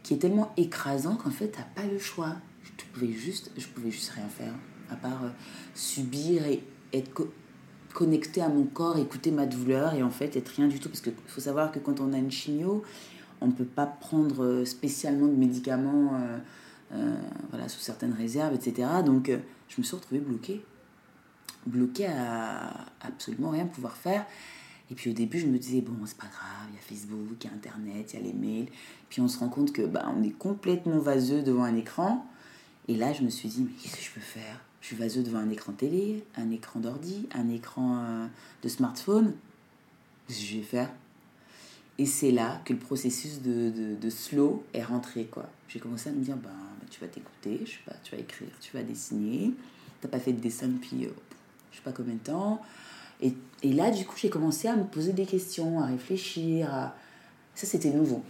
qui 0.03 0.13
est 0.13 0.19
tellement 0.19 0.53
écrasant 0.55 1.17
qu'en 1.17 1.31
fait, 1.31 1.49
t'as 1.49 1.63
pas 1.63 1.85
le 1.85 1.99
choix. 1.99 2.37
Je 2.63 2.85
pouvais 2.93 3.11
juste, 3.11 3.51
je 3.57 3.67
pouvais 3.67 3.91
juste 3.91 4.11
rien 4.11 4.29
faire, 4.29 4.53
à 4.89 4.95
part 4.95 5.25
euh, 5.25 5.29
subir 5.75 6.45
et 6.45 6.63
être 6.93 7.27
connecté 7.93 8.41
à 8.41 8.47
mon 8.47 8.63
corps, 8.63 8.97
écouter 8.97 9.31
ma 9.31 9.47
douleur 9.47 9.95
et 9.95 10.01
en 10.01 10.11
fait 10.11 10.37
être 10.37 10.47
rien 10.47 10.69
du 10.69 10.79
tout. 10.79 10.87
Parce 10.87 11.01
qu'il 11.01 11.11
faut 11.27 11.41
savoir 11.41 11.73
que 11.73 11.79
quand 11.79 11.99
on 11.99 12.13
a 12.13 12.17
une 12.17 12.31
chimio, 12.31 12.83
on 13.41 13.47
ne 13.47 13.51
peut 13.51 13.65
pas 13.65 13.85
prendre 13.85 14.63
spécialement 14.63 15.27
de 15.27 15.35
médicaments 15.35 16.17
voilà, 17.49 17.69
sous 17.69 17.79
certaines 17.79 18.13
réserves, 18.13 18.53
etc. 18.53 18.87
Donc 19.05 19.31
je 19.69 19.75
me 19.77 19.83
suis 19.83 19.95
retrouvée 19.95 20.21
bloquée. 20.21 20.63
Bloquée 21.65 22.07
à 22.07 22.85
absolument 23.01 23.51
rien 23.51 23.65
pouvoir 23.65 23.95
faire. 23.95 24.25
Et 24.91 24.93
puis 24.93 25.09
au 25.09 25.13
début, 25.13 25.39
je 25.39 25.47
me 25.47 25.57
disais, 25.57 25.79
bon, 25.79 25.93
c'est 26.05 26.17
pas 26.17 26.27
grave, 26.27 26.67
il 26.69 26.75
y 26.75 26.77
a 26.77 26.81
Facebook, 26.81 27.37
il 27.41 27.47
y 27.47 27.49
a 27.49 27.53
Internet, 27.53 28.13
il 28.13 28.19
y 28.19 28.21
a 28.21 28.25
les 28.25 28.33
mails. 28.33 28.67
Puis 29.09 29.21
on 29.21 29.29
se 29.29 29.39
rend 29.39 29.47
compte 29.47 29.71
que 29.71 29.83
bah, 29.83 30.11
on 30.13 30.21
est 30.21 30.37
complètement 30.37 30.99
vaseux 30.99 31.43
devant 31.43 31.63
un 31.63 31.77
écran. 31.77 32.25
Et 32.89 32.97
là, 32.97 33.13
je 33.13 33.21
me 33.21 33.29
suis 33.29 33.47
dit, 33.47 33.63
mais 33.63 33.71
qu'est-ce 33.81 33.95
que 33.95 34.03
je 34.03 34.11
peux 34.11 34.19
faire? 34.19 34.59
Je 34.81 34.87
suis 34.87 34.97
vaseux 34.97 35.23
devant 35.23 35.39
un 35.39 35.49
écran 35.49 35.71
télé, 35.71 36.25
un 36.35 36.49
écran 36.49 36.81
d'ordi, 36.81 37.29
un 37.33 37.47
écran 37.49 38.03
euh, 38.03 38.27
de 38.63 38.67
smartphone. 38.67 39.33
Qu'est-ce 40.27 40.39
que 40.39 40.45
je 40.45 40.57
vais 40.57 40.63
faire? 40.63 40.89
Et 41.97 42.05
c'est 42.05 42.31
là 42.31 42.61
que 42.65 42.73
le 42.73 42.79
processus 42.79 43.41
de, 43.41 43.95
de, 43.95 44.09
slow 44.09 44.63
est 44.73 44.83
rentré. 44.83 45.25
quoi. 45.25 45.47
J'ai 45.69 45.79
commencé 45.79 46.09
à 46.09 46.11
me 46.11 46.21
dire, 46.21 46.35
bah, 46.35 46.49
tu 46.91 47.01
vas 47.01 47.07
t'écouter, 47.07 47.61
je 47.65 47.71
sais 47.71 47.83
pas, 47.85 47.95
tu 48.03 48.15
vas 48.15 48.21
écrire, 48.21 48.49
tu 48.59 48.77
vas 48.77 48.83
dessiner. 48.83 49.53
T'as 50.01 50.09
pas 50.09 50.19
fait 50.19 50.33
de 50.33 50.39
dessin 50.39 50.67
depuis, 50.67 51.05
euh, 51.05 51.09
je 51.71 51.77
sais 51.77 51.83
pas 51.83 51.91
combien 51.91 52.13
de 52.13 52.19
temps 52.19 52.61
et, 53.21 53.33
et 53.63 53.71
là, 53.73 53.91
du 53.91 54.05
coup, 54.05 54.15
j'ai 54.17 54.29
commencé 54.29 54.67
à 54.67 54.75
me 54.75 54.83
poser 54.83 55.13
des 55.13 55.25
questions, 55.25 55.79
à 55.79 55.85
réfléchir. 55.85 56.91
Ça, 57.55 57.67
c'était 57.67 57.91
nouveau. 57.91 58.23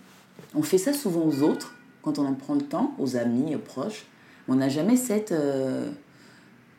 On 0.54 0.62
fait 0.62 0.78
ça 0.78 0.94
souvent 0.94 1.26
aux 1.26 1.42
autres, 1.42 1.76
quand 2.02 2.20
on 2.20 2.26
en 2.26 2.34
prend 2.34 2.56
le 2.56 2.62
temps, 2.62 2.94
aux 2.98 3.16
amis, 3.16 3.56
aux 3.56 3.60
proches. 3.60 4.06
Mais 4.48 4.56
on 4.56 4.58
n'a 4.58 4.70
jamais 4.70 4.98
cette, 4.98 5.32
euh, 5.32 5.90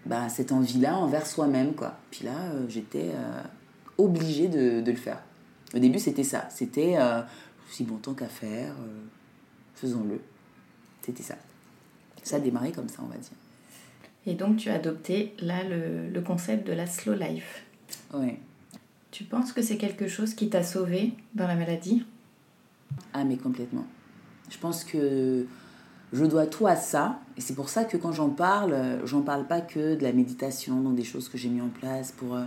bah, 0.05 0.29
cette 0.29 0.53
envie-là 0.53 0.99
envers 0.99 1.27
soi-même. 1.27 1.75
quoi. 1.75 1.99
Puis 2.11 2.25
là, 2.25 2.37
euh, 2.53 2.67
j'étais 2.69 3.11
euh, 3.15 3.43
obligée 3.99 4.49
de, 4.49 4.81
de, 4.81 4.91
le 4.91 4.97
faire. 4.97 5.23
Au 5.75 5.79
début, 5.79 5.99
c'était 5.99 6.25
ça. 6.25 6.47
C'était, 6.51 6.99
si 7.71 7.85
bon, 7.85 7.97
tant 7.97 8.13
qu'à 8.13 8.29
faire, 8.29 8.75
faisons-le. 9.75 10.21
C'était 11.01 11.23
ça. 11.23 11.37
Ça 12.23 12.37
a 12.37 12.41
démarré 12.41 12.73
comme 12.73 12.89
ça, 12.89 13.01
on 13.03 13.07
va 13.07 13.17
dire. 13.17 13.33
Et 14.27 14.35
donc, 14.35 14.57
tu 14.57 14.71
as 14.71 14.75
adopté 14.75 15.35
là 15.41 15.65
le, 15.65 16.09
le 16.09 16.21
concept 16.21 16.67
de 16.67 16.73
la 16.73 16.87
slow 16.87 17.15
life. 17.15 17.65
Oui. 18.15 18.37
Tu 19.11 19.25
penses 19.25 19.53
que 19.53 19.61
c'est 19.63 19.77
quelque 19.77 20.09
chose 20.09 20.35
qui 20.35 20.49
t'a 20.49 20.63
sauvé 20.63 21.13
dans 21.35 21.47
la 21.47 21.57
maladie? 21.57 22.05
Ah, 23.13 23.25
mais 23.25 23.37
complètement. 23.37 23.87
Je 24.49 24.59
pense 24.59 24.85
que 24.85 25.47
je 26.13 26.25
dois 26.25 26.47
tout 26.47 26.67
à 26.67 26.77
ça. 26.77 27.21
Et 27.37 27.41
c'est 27.41 27.55
pour 27.55 27.69
ça 27.69 27.85
que 27.85 27.97
quand 27.97 28.13
j'en 28.13 28.31
parle, 28.31 29.01
j'en 29.05 29.23
parle 29.23 29.47
pas 29.47 29.61
que 29.61 29.97
de 29.97 30.03
la 30.03 30.13
méditation, 30.13 30.81
donc 30.81 30.95
des 30.95 31.05
choses 31.05 31.29
que 31.29 31.37
j'ai 31.37 31.49
mis 31.49 31.61
en 31.61 31.69
place 31.69 32.13
pour, 32.13 32.37
euh, 32.37 32.45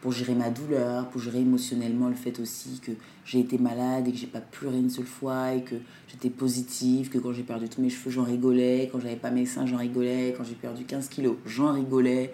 pour 0.00 0.12
gérer 0.12 0.34
ma 0.34 0.50
douleur, 0.50 1.08
pour 1.08 1.20
gérer 1.20 1.40
émotionnellement 1.40 2.08
le 2.08 2.14
fait 2.14 2.40
aussi 2.40 2.80
que 2.84 2.92
j'ai 3.24 3.40
été 3.40 3.58
malade 3.58 4.08
et 4.08 4.12
que 4.12 4.16
j'ai 4.16 4.26
pas 4.26 4.40
pleuré 4.40 4.78
une 4.78 4.90
seule 4.90 5.06
fois 5.06 5.52
et 5.52 5.62
que 5.62 5.74
j'étais 6.08 6.30
positive, 6.30 7.10
que 7.10 7.18
quand 7.18 7.32
j'ai 7.32 7.42
perdu 7.42 7.68
tous 7.68 7.82
mes 7.82 7.90
cheveux, 7.90 8.10
j'en 8.10 8.24
rigolais, 8.24 8.88
quand 8.90 9.00
j'avais 9.00 9.16
pas 9.16 9.30
mes 9.30 9.46
seins, 9.46 9.66
j'en 9.66 9.76
rigolais, 9.76 10.34
quand 10.36 10.44
j'ai 10.44 10.54
perdu 10.54 10.84
15 10.84 11.08
kilos, 11.08 11.36
j'en 11.44 11.72
rigolais. 11.72 12.32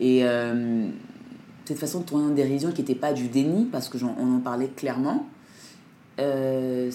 Et, 0.00 0.24
euh, 0.24 0.88
cette 1.64 1.78
façon 1.78 2.00
de 2.00 2.04
tourner 2.04 2.24
en 2.24 2.34
dérision 2.34 2.72
qui 2.72 2.80
n'était 2.80 2.94
pas 2.94 3.12
du 3.12 3.28
déni, 3.28 3.66
parce 3.66 3.88
que 3.88 3.96
on 4.02 4.36
en 4.36 4.40
parlait 4.40 4.68
clairement, 4.68 5.28
euh, 6.18 6.90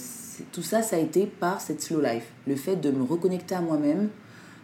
tout 0.51 0.61
ça, 0.61 0.81
ça 0.81 0.97
a 0.97 0.99
été 0.99 1.25
par 1.25 1.61
cette 1.61 1.81
slow 1.81 2.01
life. 2.01 2.31
Le 2.45 2.55
fait 2.55 2.75
de 2.75 2.91
me 2.91 3.03
reconnecter 3.03 3.55
à 3.55 3.61
moi-même, 3.61 4.09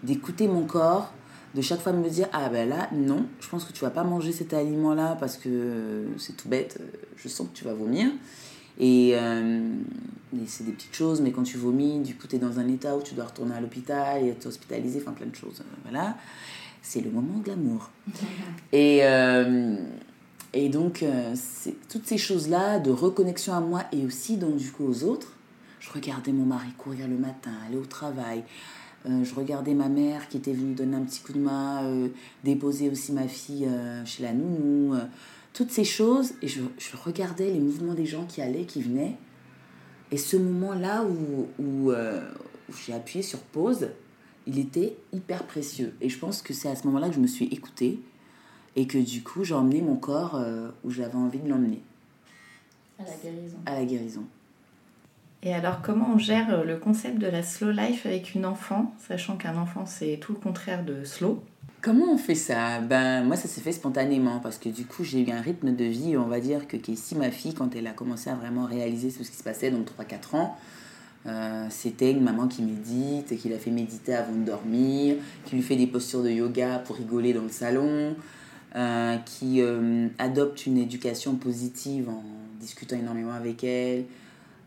d'écouter 0.04 0.48
mon 0.48 0.64
corps, 0.66 1.14
de 1.54 1.62
chaque 1.62 1.82
fois 1.82 1.94
me 1.94 2.10
dire 2.10 2.28
Ah 2.34 2.50
ben 2.50 2.68
là, 2.68 2.90
non, 2.94 3.26
je 3.40 3.48
pense 3.48 3.66
que 3.66 3.74
tu 3.74 3.82
vas 3.82 3.92
pas 3.92 4.04
manger 4.04 4.32
cet 4.32 4.54
aliment-là 4.54 5.18
parce 5.20 5.38
que 5.38 6.06
c'est 6.18 6.36
tout 6.36 6.50
bête, 6.50 6.80
je 7.18 7.28
sens 7.28 7.48
que 7.48 7.58
tu 7.58 7.64
vas 7.66 7.74
vomir. 7.74 8.08
Et, 8.80 9.12
euh, 9.14 9.70
c'est 10.48 10.66
des 10.66 10.72
petites 10.72 10.96
choses, 10.96 11.22
mais 11.22 11.32
quand 11.32 11.44
tu 11.44 11.58
vomis, 11.58 12.00
du 12.00 12.16
coup, 12.16 12.28
tu 12.28 12.38
es 12.38 12.40
dans 12.40 12.60
un 12.60 12.68
état 12.68 12.98
où 12.98 13.04
tu 13.04 13.14
dois 13.14 13.26
retourner 13.26 13.54
à 13.54 13.62
l'hôpital 13.62 14.24
et 14.24 14.30
être 14.30 14.48
hospitalisé, 14.48 15.00
enfin 15.00 15.12
plein 15.12 15.28
de 15.28 15.36
choses. 15.36 15.60
Euh, 15.62 15.76
voilà 15.84 16.18
c'est 16.84 17.02
le 17.02 17.10
moment 17.10 17.40
de 17.40 17.50
l'amour. 17.50 17.90
et, 18.72 19.00
euh, 19.04 19.78
et 20.54 20.70
donc, 20.70 21.02
euh, 21.02 21.34
toutes 21.90 22.06
ces 22.06 22.20
choses-là 22.20 22.78
de 22.78 22.92
reconnexion 22.92 23.54
à 23.54 23.62
moi 23.62 23.86
et 23.92 24.06
aussi 24.06 24.38
donc, 24.38 24.58
du 24.58 24.70
coup 24.72 24.86
aux 24.86 25.04
autres. 25.04 25.30
Je 25.80 25.92
regardais 25.92 26.32
mon 26.32 26.46
mari 26.46 26.70
courir 26.78 27.08
le 27.08 27.18
matin, 27.18 27.52
aller 27.68 27.78
au 27.78 27.86
travail. 27.86 28.44
Euh, 29.06 29.24
je 29.24 29.36
regardais 29.36 29.74
ma 29.74 29.90
mère 29.90 30.30
qui 30.30 30.38
était 30.38 30.54
venue 30.54 30.74
donner 30.74 30.96
un 30.96 31.04
petit 31.04 31.22
coup 31.22 31.34
de 31.34 31.40
main, 31.40 32.08
déposer 32.44 32.90
aussi 32.90 33.12
ma 33.12 33.28
fille 33.28 33.70
chez 34.06 34.24
la 34.24 34.34
nounou. 34.34 34.96
toutes 35.54 35.72
ces 35.72 35.84
choses. 35.84 36.34
Et 36.42 36.48
je, 36.48 36.62
je, 36.78 36.98
regardais 36.98 37.50
les 37.50 37.60
mouvements 37.60 37.94
des 37.94 38.06
gens 38.06 38.26
qui 38.26 38.42
allaient, 38.42 38.66
qui 38.66 38.82
venaient. 38.82 39.18
Et 40.12 40.18
ce 40.18 40.38
moment-là 40.38 41.04
où, 41.04 41.48
où, 41.62 41.92
où 41.92 42.74
j'ai 42.86 42.94
appuyé 42.94 43.24
sur 43.24 43.40
pause, 43.40 43.90
il 44.46 44.60
était 44.60 44.96
hyper 45.12 45.44
précieux. 45.44 45.94
Et 46.02 46.10
je 46.10 46.20
pense 46.20 46.42
que 46.42 46.54
c'est 46.54 46.70
à 46.70 46.76
ce 46.76 46.86
moment-là 46.88 47.10
que 47.10 47.16
je 47.16 47.20
me 47.20 47.28
suis 47.28 47.46
écoutée 47.46 48.00
et 48.76 48.88
que 48.88 48.98
du 48.98 49.24
coup, 49.24 49.44
j'ai 49.44 49.54
emmené 49.54 49.82
mon 49.82 49.96
corps 49.96 50.36
euh, 50.36 50.70
où 50.84 50.90
j'avais 50.90 51.16
envie 51.16 51.40
de 51.40 51.50
l'emmener. 51.50 51.82
À 53.00 53.04
la 53.04 53.16
guérison. 53.16 53.58
À 53.66 53.76
la 53.76 53.86
guérison. 53.86 54.26
Et 55.46 55.54
alors, 55.54 55.82
comment 55.82 56.14
on 56.16 56.18
gère 56.18 56.54
euh, 56.54 56.64
le 56.64 56.78
concept 56.78 57.20
de 57.20 57.28
la 57.28 57.44
slow 57.44 57.72
life 57.72 58.06
avec 58.06 58.34
une 58.34 58.46
enfant, 58.46 58.94
sachant 58.98 59.36
qu'un 59.36 59.58
enfant, 59.58 59.86
c'est 59.86 60.18
tout 60.22 60.32
le 60.32 60.40
contraire 60.40 60.86
de 60.86 61.04
slow? 61.04 61.44
Comment 61.82 62.14
on 62.14 62.18
fait 62.18 62.36
ça? 62.36 62.80
Ben 62.80 63.26
moi 63.26 63.36
ça 63.36 63.50
s'est 63.50 63.60
fait 63.60 63.74
spontanément 63.74 64.40
parce 64.40 64.58
que 64.58 64.70
du 64.70 64.86
coup 64.86 65.04
j'ai 65.04 65.20
eu 65.20 65.30
un 65.32 65.42
rythme 65.42 65.76
de 65.76 65.84
vie, 65.84 66.16
on 66.16 66.28
va 66.28 66.40
dire 66.40 66.66
que 66.66 66.78
Casey, 66.78 67.18
ma 67.18 67.30
fille, 67.30 67.54
quand 67.54 67.76
elle 67.76 67.88
a 67.88 67.92
commencé 67.92 68.30
à 68.30 68.36
vraiment 68.36 68.64
réaliser 68.64 69.10
ce 69.10 69.18
qui 69.18 69.36
se 69.36 69.44
passait, 69.44 69.70
donc 69.70 69.88
3-4 69.88 70.38
ans, 70.38 70.58
euh, 71.26 71.68
c'était 71.70 72.12
une 72.12 72.24
maman 72.24 72.48
qui 72.48 72.62
médite, 72.62 73.38
qui 73.38 73.50
l'a 73.50 73.58
fait 73.58 73.72
méditer 73.72 74.16
avant 74.16 74.32
de 74.32 74.46
dormir, 74.46 75.18
qui 75.44 75.58
lui 75.58 75.62
fait 75.62 75.76
des 75.76 75.88
postures 75.88 76.24
de 76.24 76.30
yoga 76.30 76.80
pour 76.80 76.96
rigoler 76.96 77.34
dans 77.34 77.44
le 77.44 77.50
salon, 77.50 78.16
euh, 78.78 79.18
qui 79.26 79.62
adopte 80.20 80.66
une 80.66 80.78
éducation 80.78 81.36
positive 81.36 82.08
en 82.08 82.24
discutant 82.62 82.96
énormément 82.96 83.34
avec 83.34 83.62
elle, 83.66 84.06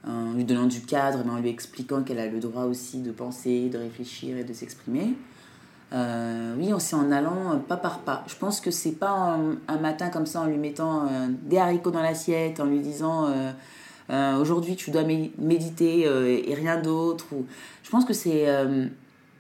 en 0.06 0.32
lui 0.34 0.44
donnant 0.44 0.66
du 0.66 0.80
cadre, 0.82 1.22
mais 1.24 1.32
en 1.32 1.38
lui 1.38 1.48
expliquant 1.48 2.02
qu'elle 2.02 2.18
a 2.18 2.26
le 2.26 2.38
droit 2.38 2.64
aussi 2.64 2.98
de 2.98 3.10
penser, 3.10 3.68
de 3.68 3.78
réfléchir 3.78 4.36
et 4.36 4.44
de 4.44 4.52
s'exprimer. 4.52 5.14
oui, 5.92 6.72
on 6.72 6.78
c'est 6.78 6.96
en 6.96 7.10
allant 7.10 7.58
pas 7.66 7.76
par 7.76 8.00
pas. 8.00 8.24
Je 8.26 8.36
pense 8.36 8.60
que 8.60 8.70
c'est 8.70 8.92
pas 8.92 9.38
un, 9.68 9.78
matin 9.78 10.08
comme 10.10 10.26
ça 10.26 10.42
en 10.42 10.46
lui 10.46 10.58
mettant 10.58 11.08
des 11.42 11.58
haricots 11.58 11.90
dans 11.90 12.02
l'assiette, 12.02 12.60
en 12.60 12.66
lui 12.66 12.80
disant 12.80 13.28
euh, 14.10 14.38
aujourd'hui 14.38 14.76
tu 14.76 14.90
dois 14.90 15.02
méditer 15.04 16.06
euh, 16.06 16.42
et 16.44 16.54
rien 16.54 16.80
d'autre. 16.80 17.26
Ou... 17.32 17.46
Je 17.82 17.90
pense 17.90 18.04
que 18.04 18.12
c'est. 18.12 18.48
Euh, 18.48 18.86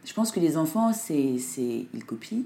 je 0.04 0.12
pense 0.12 0.30
que 0.30 0.40
les 0.40 0.56
enfants, 0.56 0.92
c'est, 0.92 1.38
c'est, 1.38 1.86
ils 1.92 2.04
copient. 2.04 2.44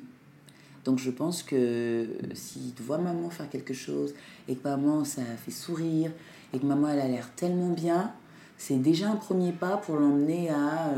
Donc 0.85 0.99
je 0.99 1.11
pense 1.11 1.43
que 1.43 2.07
s'ils 2.33 2.73
voient 2.81 2.99
maman 2.99 3.29
faire 3.29 3.51
quelque 3.51 3.75
chose 3.75 4.15
et 4.49 4.57
que 4.57 4.67
maman 4.67 5.05
ça 5.05 5.21
fait 5.45 5.51
sourire 5.51 6.11
et 6.53 6.59
que 6.59 6.67
maman 6.67 6.89
elle 6.89 7.01
a 7.01 7.09
l'air 7.09 7.31
tellement 7.35 7.71
bien, 7.71 8.13
c'est 8.57 8.81
déjà 8.81 9.09
un 9.09 9.17
premier 9.17 9.53
pas 9.53 9.77
pour 9.77 9.97
l'emmener 9.97 10.51
à 10.51 10.93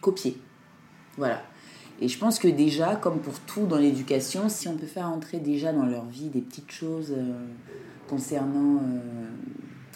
copier. 0.00 0.38
Voilà. 1.18 1.42
Et 2.00 2.08
je 2.08 2.18
pense 2.18 2.38
que 2.38 2.48
déjà, 2.48 2.96
comme 2.96 3.20
pour 3.20 3.38
tout 3.40 3.66
dans 3.66 3.76
l'éducation, 3.76 4.48
si 4.48 4.66
on 4.66 4.76
peut 4.76 4.86
faire 4.86 5.08
entrer 5.08 5.38
déjà 5.38 5.72
dans 5.72 5.84
leur 5.84 6.06
vie 6.06 6.28
des 6.28 6.40
petites 6.40 6.72
choses 6.72 7.14
concernant 8.08 8.80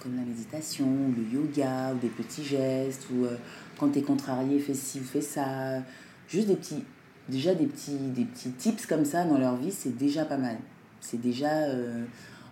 comme 0.07 0.17
la 0.17 0.23
méditation, 0.23 0.87
le 1.17 1.37
yoga, 1.37 1.93
ou 1.95 1.99
des 1.99 2.09
petits 2.09 2.45
gestes, 2.45 3.09
ou 3.13 3.25
euh, 3.25 3.37
quand 3.79 3.91
tu 3.91 3.99
es 3.99 4.03
contrarié, 4.03 4.59
fais 4.61 4.75
ci 4.75 5.01
ou 5.01 5.05
fais 5.05 5.21
ça. 5.21 5.83
Juste 6.29 6.47
des 6.47 6.57
petits, 6.57 6.85
déjà 7.29 7.55
des 7.55 7.67
petits, 7.67 7.97
des 8.15 8.25
petits 8.25 8.53
tips 8.53 8.87
comme 8.87 9.05
ça 9.05 9.25
dans 9.25 9.39
leur 9.39 9.57
vie, 9.57 9.73
c'est 9.73 9.97
déjà 9.97 10.25
pas 10.25 10.37
mal. 10.37 10.57
C'est 11.01 11.21
déjà, 11.21 11.65
euh, 11.65 12.05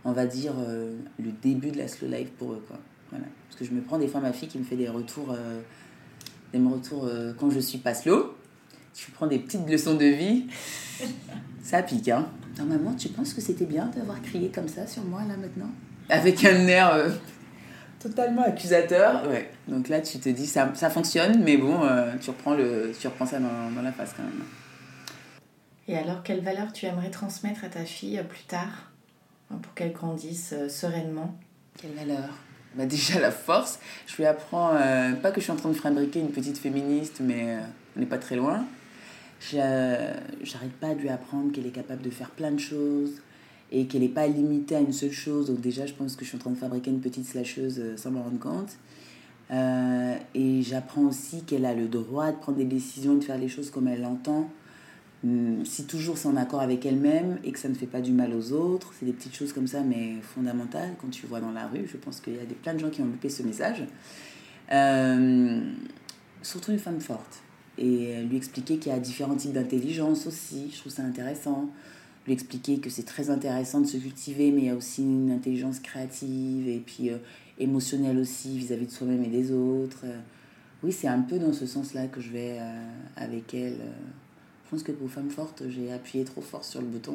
on 0.04 0.12
va 0.12 0.26
dire, 0.26 0.52
euh, 0.58 0.96
le 1.18 1.30
début 1.42 1.70
de 1.70 1.78
la 1.78 1.88
slow 1.88 2.08
life 2.08 2.30
pour 2.32 2.52
eux. 2.52 2.62
Quoi. 2.66 2.78
Voilà. 3.10 3.26
Parce 3.48 3.58
que 3.58 3.64
je 3.64 3.70
me 3.72 3.80
prends 3.80 3.98
des 3.98 4.08
fois 4.08 4.20
ma 4.20 4.32
fille 4.32 4.48
qui 4.48 4.58
me 4.58 4.64
fait 4.64 4.76
des 4.76 4.88
retours, 4.88 5.36
des 6.52 6.58
retours 6.58 7.08
quand 7.38 7.50
je 7.50 7.60
suis 7.60 7.78
pas 7.78 7.94
slow. 7.94 8.34
Je 8.96 9.10
prends 9.12 9.26
des 9.26 9.38
petites 9.38 9.68
leçons 9.68 9.94
de 9.94 10.04
vie. 10.04 10.46
ça 11.62 11.82
pique, 11.82 12.08
hein. 12.08 12.28
Non, 12.58 12.64
maman, 12.64 12.94
tu 12.94 13.08
penses 13.08 13.34
que 13.34 13.40
c'était 13.40 13.66
bien 13.66 13.86
d'avoir 13.96 14.20
crié 14.22 14.50
comme 14.50 14.68
ça 14.68 14.86
sur 14.86 15.04
moi, 15.04 15.22
là, 15.28 15.36
maintenant? 15.36 15.70
Avec 16.08 16.44
un 16.44 16.66
air 16.66 17.12
totalement 18.04 18.42
accusateur. 18.42 19.26
Ouais. 19.28 19.50
Donc 19.66 19.88
là, 19.88 20.00
tu 20.00 20.18
te 20.18 20.28
dis, 20.28 20.46
ça, 20.46 20.70
ça 20.74 20.90
fonctionne, 20.90 21.42
mais 21.42 21.56
bon, 21.56 21.82
euh, 21.84 22.12
tu, 22.20 22.30
reprends 22.30 22.54
le, 22.54 22.92
tu 22.98 23.06
reprends 23.06 23.26
ça 23.26 23.40
dans, 23.40 23.70
dans, 23.74 23.82
la 23.82 23.92
face 23.92 24.12
quand 24.16 24.22
même. 24.22 24.44
Et 25.88 25.96
alors, 25.96 26.22
quelle 26.22 26.40
valeur 26.40 26.72
tu 26.72 26.86
aimerais 26.86 27.10
transmettre 27.10 27.64
à 27.64 27.68
ta 27.68 27.84
fille 27.84 28.18
euh, 28.18 28.22
plus 28.22 28.44
tard? 28.44 28.92
Pour 29.48 29.74
qu'elle 29.74 29.92
grandisse 29.92 30.52
euh, 30.52 30.68
sereinement 30.68 31.36
Quelle 31.78 31.92
valeur 31.92 32.30
bah 32.74 32.86
Déjà, 32.86 33.20
la 33.20 33.30
force. 33.30 33.78
Je 34.06 34.16
lui 34.16 34.26
apprends, 34.26 34.70
pas 35.22 35.30
que 35.30 35.40
je 35.40 35.44
suis 35.44 35.52
en 35.52 35.56
train 35.56 35.68
de 35.68 35.74
fabriquer 35.74 36.20
une 36.20 36.32
petite 36.32 36.58
féministe, 36.58 37.20
mais 37.20 37.56
on 37.96 38.00
n'est 38.00 38.06
pas 38.06 38.18
très 38.18 38.34
loin. 38.34 38.64
j'arrête 39.40 40.72
pas 40.80 40.94
de 40.94 41.00
lui 41.00 41.08
apprendre 41.08 41.52
qu'elle 41.52 41.66
est 41.66 41.70
capable 41.70 42.02
de 42.02 42.10
faire 42.10 42.30
plein 42.30 42.50
de 42.50 42.58
choses 42.58 43.20
et 43.74 43.86
qu'elle 43.86 44.02
n'est 44.02 44.08
pas 44.08 44.26
limitée 44.26 44.76
à 44.76 44.80
une 44.80 44.92
seule 44.92 45.12
chose. 45.12 45.48
Donc 45.48 45.60
déjà, 45.60 45.84
je 45.84 45.94
pense 45.94 46.16
que 46.16 46.24
je 46.24 46.30
suis 46.30 46.36
en 46.36 46.40
train 46.40 46.50
de 46.50 46.56
fabriquer 46.56 46.90
une 46.90 47.00
petite 47.00 47.26
slasheuse 47.26 47.78
euh, 47.78 47.96
sans 47.96 48.10
me 48.12 48.20
rendre 48.20 48.38
compte. 48.38 48.76
Euh, 49.50 50.16
et 50.34 50.62
j'apprends 50.62 51.02
aussi 51.02 51.42
qu'elle 51.42 51.66
a 51.66 51.74
le 51.74 51.86
droit 51.86 52.30
de 52.30 52.36
prendre 52.36 52.58
des 52.58 52.64
décisions, 52.64 53.14
de 53.14 53.24
faire 53.24 53.36
les 53.36 53.48
choses 53.48 53.70
comme 53.70 53.88
elle 53.88 54.02
l'entend. 54.02 54.48
Hum, 55.24 55.64
si 55.64 55.86
toujours 55.86 56.18
c'est 56.18 56.28
en 56.28 56.36
accord 56.36 56.60
avec 56.60 56.84
elle-même 56.84 57.38
et 57.44 57.52
que 57.52 57.58
ça 57.58 57.70
ne 57.70 57.74
fait 57.74 57.86
pas 57.86 58.02
du 58.02 58.12
mal 58.12 58.34
aux 58.34 58.52
autres, 58.52 58.92
c'est 58.98 59.06
des 59.06 59.12
petites 59.14 59.34
choses 59.34 59.54
comme 59.54 59.66
ça, 59.66 59.80
mais 59.82 60.16
fondamentales. 60.20 60.94
Quand 61.00 61.08
tu 61.08 61.26
vois 61.26 61.40
dans 61.40 61.52
la 61.52 61.66
rue, 61.66 61.88
je 61.90 61.96
pense 61.96 62.20
qu'il 62.20 62.34
y 62.34 62.38
a 62.38 62.44
des, 62.44 62.54
plein 62.54 62.74
de 62.74 62.78
gens 62.80 62.90
qui 62.90 63.00
ont 63.00 63.06
loupé 63.06 63.30
ce 63.30 63.42
message. 63.42 63.84
Euh, 64.72 65.60
surtout 66.42 66.72
une 66.72 66.78
femme 66.78 67.00
forte. 67.00 67.42
Et 67.78 68.22
lui 68.24 68.36
expliquer 68.36 68.76
qu'il 68.76 68.92
y 68.92 68.94
a 68.94 68.98
différents 68.98 69.34
types 69.34 69.52
d'intelligence 69.52 70.26
aussi, 70.26 70.70
je 70.72 70.78
trouve 70.78 70.92
ça 70.92 71.02
intéressant. 71.02 71.70
Lui 72.26 72.34
expliquer 72.34 72.78
que 72.78 72.90
c'est 72.90 73.02
très 73.02 73.30
intéressant 73.30 73.80
de 73.80 73.86
se 73.86 73.96
cultiver, 73.96 74.52
mais 74.52 74.60
il 74.60 74.66
y 74.66 74.70
a 74.70 74.76
aussi 74.76 75.02
une 75.02 75.30
intelligence 75.30 75.80
créative 75.80 76.68
et 76.68 76.82
puis 76.84 77.10
euh, 77.10 77.18
émotionnelle 77.58 78.18
aussi 78.18 78.58
vis-à-vis 78.58 78.86
de 78.86 78.92
soi-même 78.92 79.24
et 79.24 79.28
des 79.28 79.52
autres. 79.52 80.00
Euh, 80.04 80.18
oui, 80.82 80.92
c'est 80.92 81.08
un 81.08 81.22
peu 81.22 81.38
dans 81.38 81.52
ce 81.54 81.64
sens-là 81.64 82.08
que 82.08 82.20
je 82.20 82.30
vais 82.30 82.58
avec 83.16 83.54
elle. 83.54 83.78
Pense 84.74 84.82
que 84.82 84.90
pour 84.90 85.08
femme 85.08 85.30
forte, 85.30 85.62
j'ai 85.68 85.92
appuyé 85.92 86.24
trop 86.24 86.40
fort 86.40 86.64
sur 86.64 86.80
le 86.80 86.88
bouton. 86.88 87.14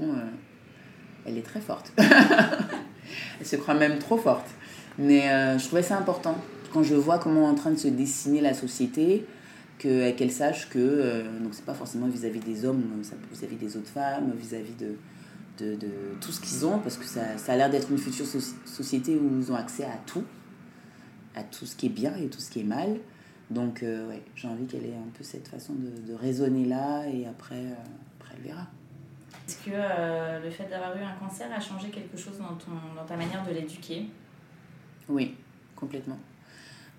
elle 1.26 1.38
est 1.38 1.42
très 1.42 1.60
forte. 1.60 1.92
elle 1.98 3.46
se 3.46 3.58
croit 3.58 3.74
même 3.74 4.00
trop 4.00 4.16
forte. 4.16 4.48
Mais 4.98 5.24
je 5.58 5.66
trouvais 5.66 5.84
ça 5.84 5.98
important. 5.98 6.38
Quand 6.72 6.84
je 6.84 6.96
vois 6.96 7.20
comment 7.20 7.42
est 7.50 7.52
en 7.52 7.56
train 7.56 7.72
de 7.72 7.78
se 7.78 7.90
dessiner 7.90 8.40
la 8.40 8.54
société, 8.54 9.26
qu'elle 9.78 10.32
sache 10.32 10.70
que 10.70 10.80
euh, 10.80 11.40
donc 11.42 11.54
c'est 11.54 11.66
pas 11.66 11.74
forcément 11.74 12.08
vis-à-vis 12.08 12.40
des 12.40 12.64
hommes, 12.64 12.82
vis-à-vis 13.30 13.58
des 13.58 13.76
autres 13.76 13.90
femmes, 13.90 14.32
vis-à-vis 14.38 14.76
de, 14.76 14.96
de, 15.58 15.76
de, 15.76 15.90
tout 16.22 16.32
ce 16.32 16.40
qu'ils 16.40 16.66
ont, 16.66 16.80
parce 16.80 16.96
que 16.96 17.04
ça, 17.04 17.38
ça 17.38 17.52
a 17.52 17.58
l'air 17.58 17.70
d'être 17.70 17.92
une 17.92 17.98
future 17.98 18.26
société 18.66 19.18
où 19.18 19.38
ils 19.38 19.52
ont 19.52 19.56
accès 19.56 19.84
à 19.84 20.00
tout, 20.06 20.24
à 21.36 21.44
tout 21.44 21.66
ce 21.66 21.76
qui 21.76 21.88
est 21.88 21.90
bien 21.90 22.16
et 22.16 22.28
tout 22.28 22.40
ce 22.40 22.50
qui 22.50 22.62
est 22.62 22.64
mal. 22.64 23.00
Donc 23.50 23.84
euh, 23.84 24.08
ouais, 24.10 24.22
j'ai 24.36 24.48
envie 24.48 24.66
qu'elle 24.66 24.86
ait 24.86 24.96
un 24.96 25.10
peu 25.18 25.24
cette 25.24 25.48
façon 25.48 25.74
de, 25.74 26.12
de 26.12 26.14
raisonner 26.14 26.66
là 26.66 27.08
et 27.08 27.26
après, 27.26 27.56
euh, 27.56 27.74
après 28.20 28.36
elle 28.38 28.44
verra. 28.44 28.68
Est-ce 29.48 29.58
que 29.66 30.44
le 30.44 30.50
fait 30.52 30.70
d'avoir 30.70 30.96
eu 30.96 31.02
un 31.02 31.16
cancer 31.16 31.52
a 31.52 31.60
changé 31.60 31.90
quelque 31.90 32.16
chose 32.16 32.38
dans, 32.38 32.54
ton, 32.56 32.72
dans 32.96 33.06
ta 33.06 33.18
manière 33.18 33.44
de 33.44 33.52
l'éduquer? 33.52 34.06
Oui, 35.08 35.36
complètement. 35.76 36.20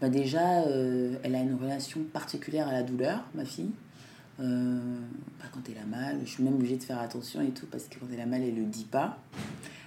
Bah 0.00 0.08
déjà, 0.08 0.62
euh, 0.62 1.16
elle 1.22 1.34
a 1.34 1.40
une 1.40 1.54
relation 1.54 2.00
particulière 2.12 2.66
à 2.66 2.72
la 2.72 2.82
douleur, 2.82 3.22
ma 3.34 3.44
fille. 3.44 3.70
Euh, 4.40 4.80
pas 5.38 5.46
quand 5.52 5.60
elle 5.70 5.78
a 5.78 5.84
mal, 5.84 6.18
je 6.24 6.30
suis 6.30 6.42
même 6.42 6.54
obligée 6.54 6.78
de 6.78 6.82
faire 6.82 6.98
attention 6.98 7.42
et 7.42 7.50
tout, 7.50 7.66
parce 7.66 7.84
que 7.84 7.98
quand 8.00 8.06
elle 8.12 8.20
a 8.20 8.26
mal, 8.26 8.42
elle 8.42 8.56
le 8.56 8.64
dit 8.64 8.86
pas. 8.86 9.18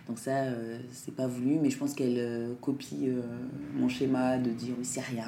Donc 0.07 0.19
ça, 0.19 0.43
euh, 0.43 0.79
c'est 0.91 1.15
pas 1.15 1.27
voulu, 1.27 1.57
mais 1.59 1.69
je 1.69 1.77
pense 1.77 1.93
qu'elle 1.93 2.55
copie 2.61 3.09
mon 3.73 3.89
schéma 3.89 4.37
de 4.37 4.51
dire 4.51 4.75
oui, 4.77 4.85
c'est 4.85 5.01
rien. 5.01 5.27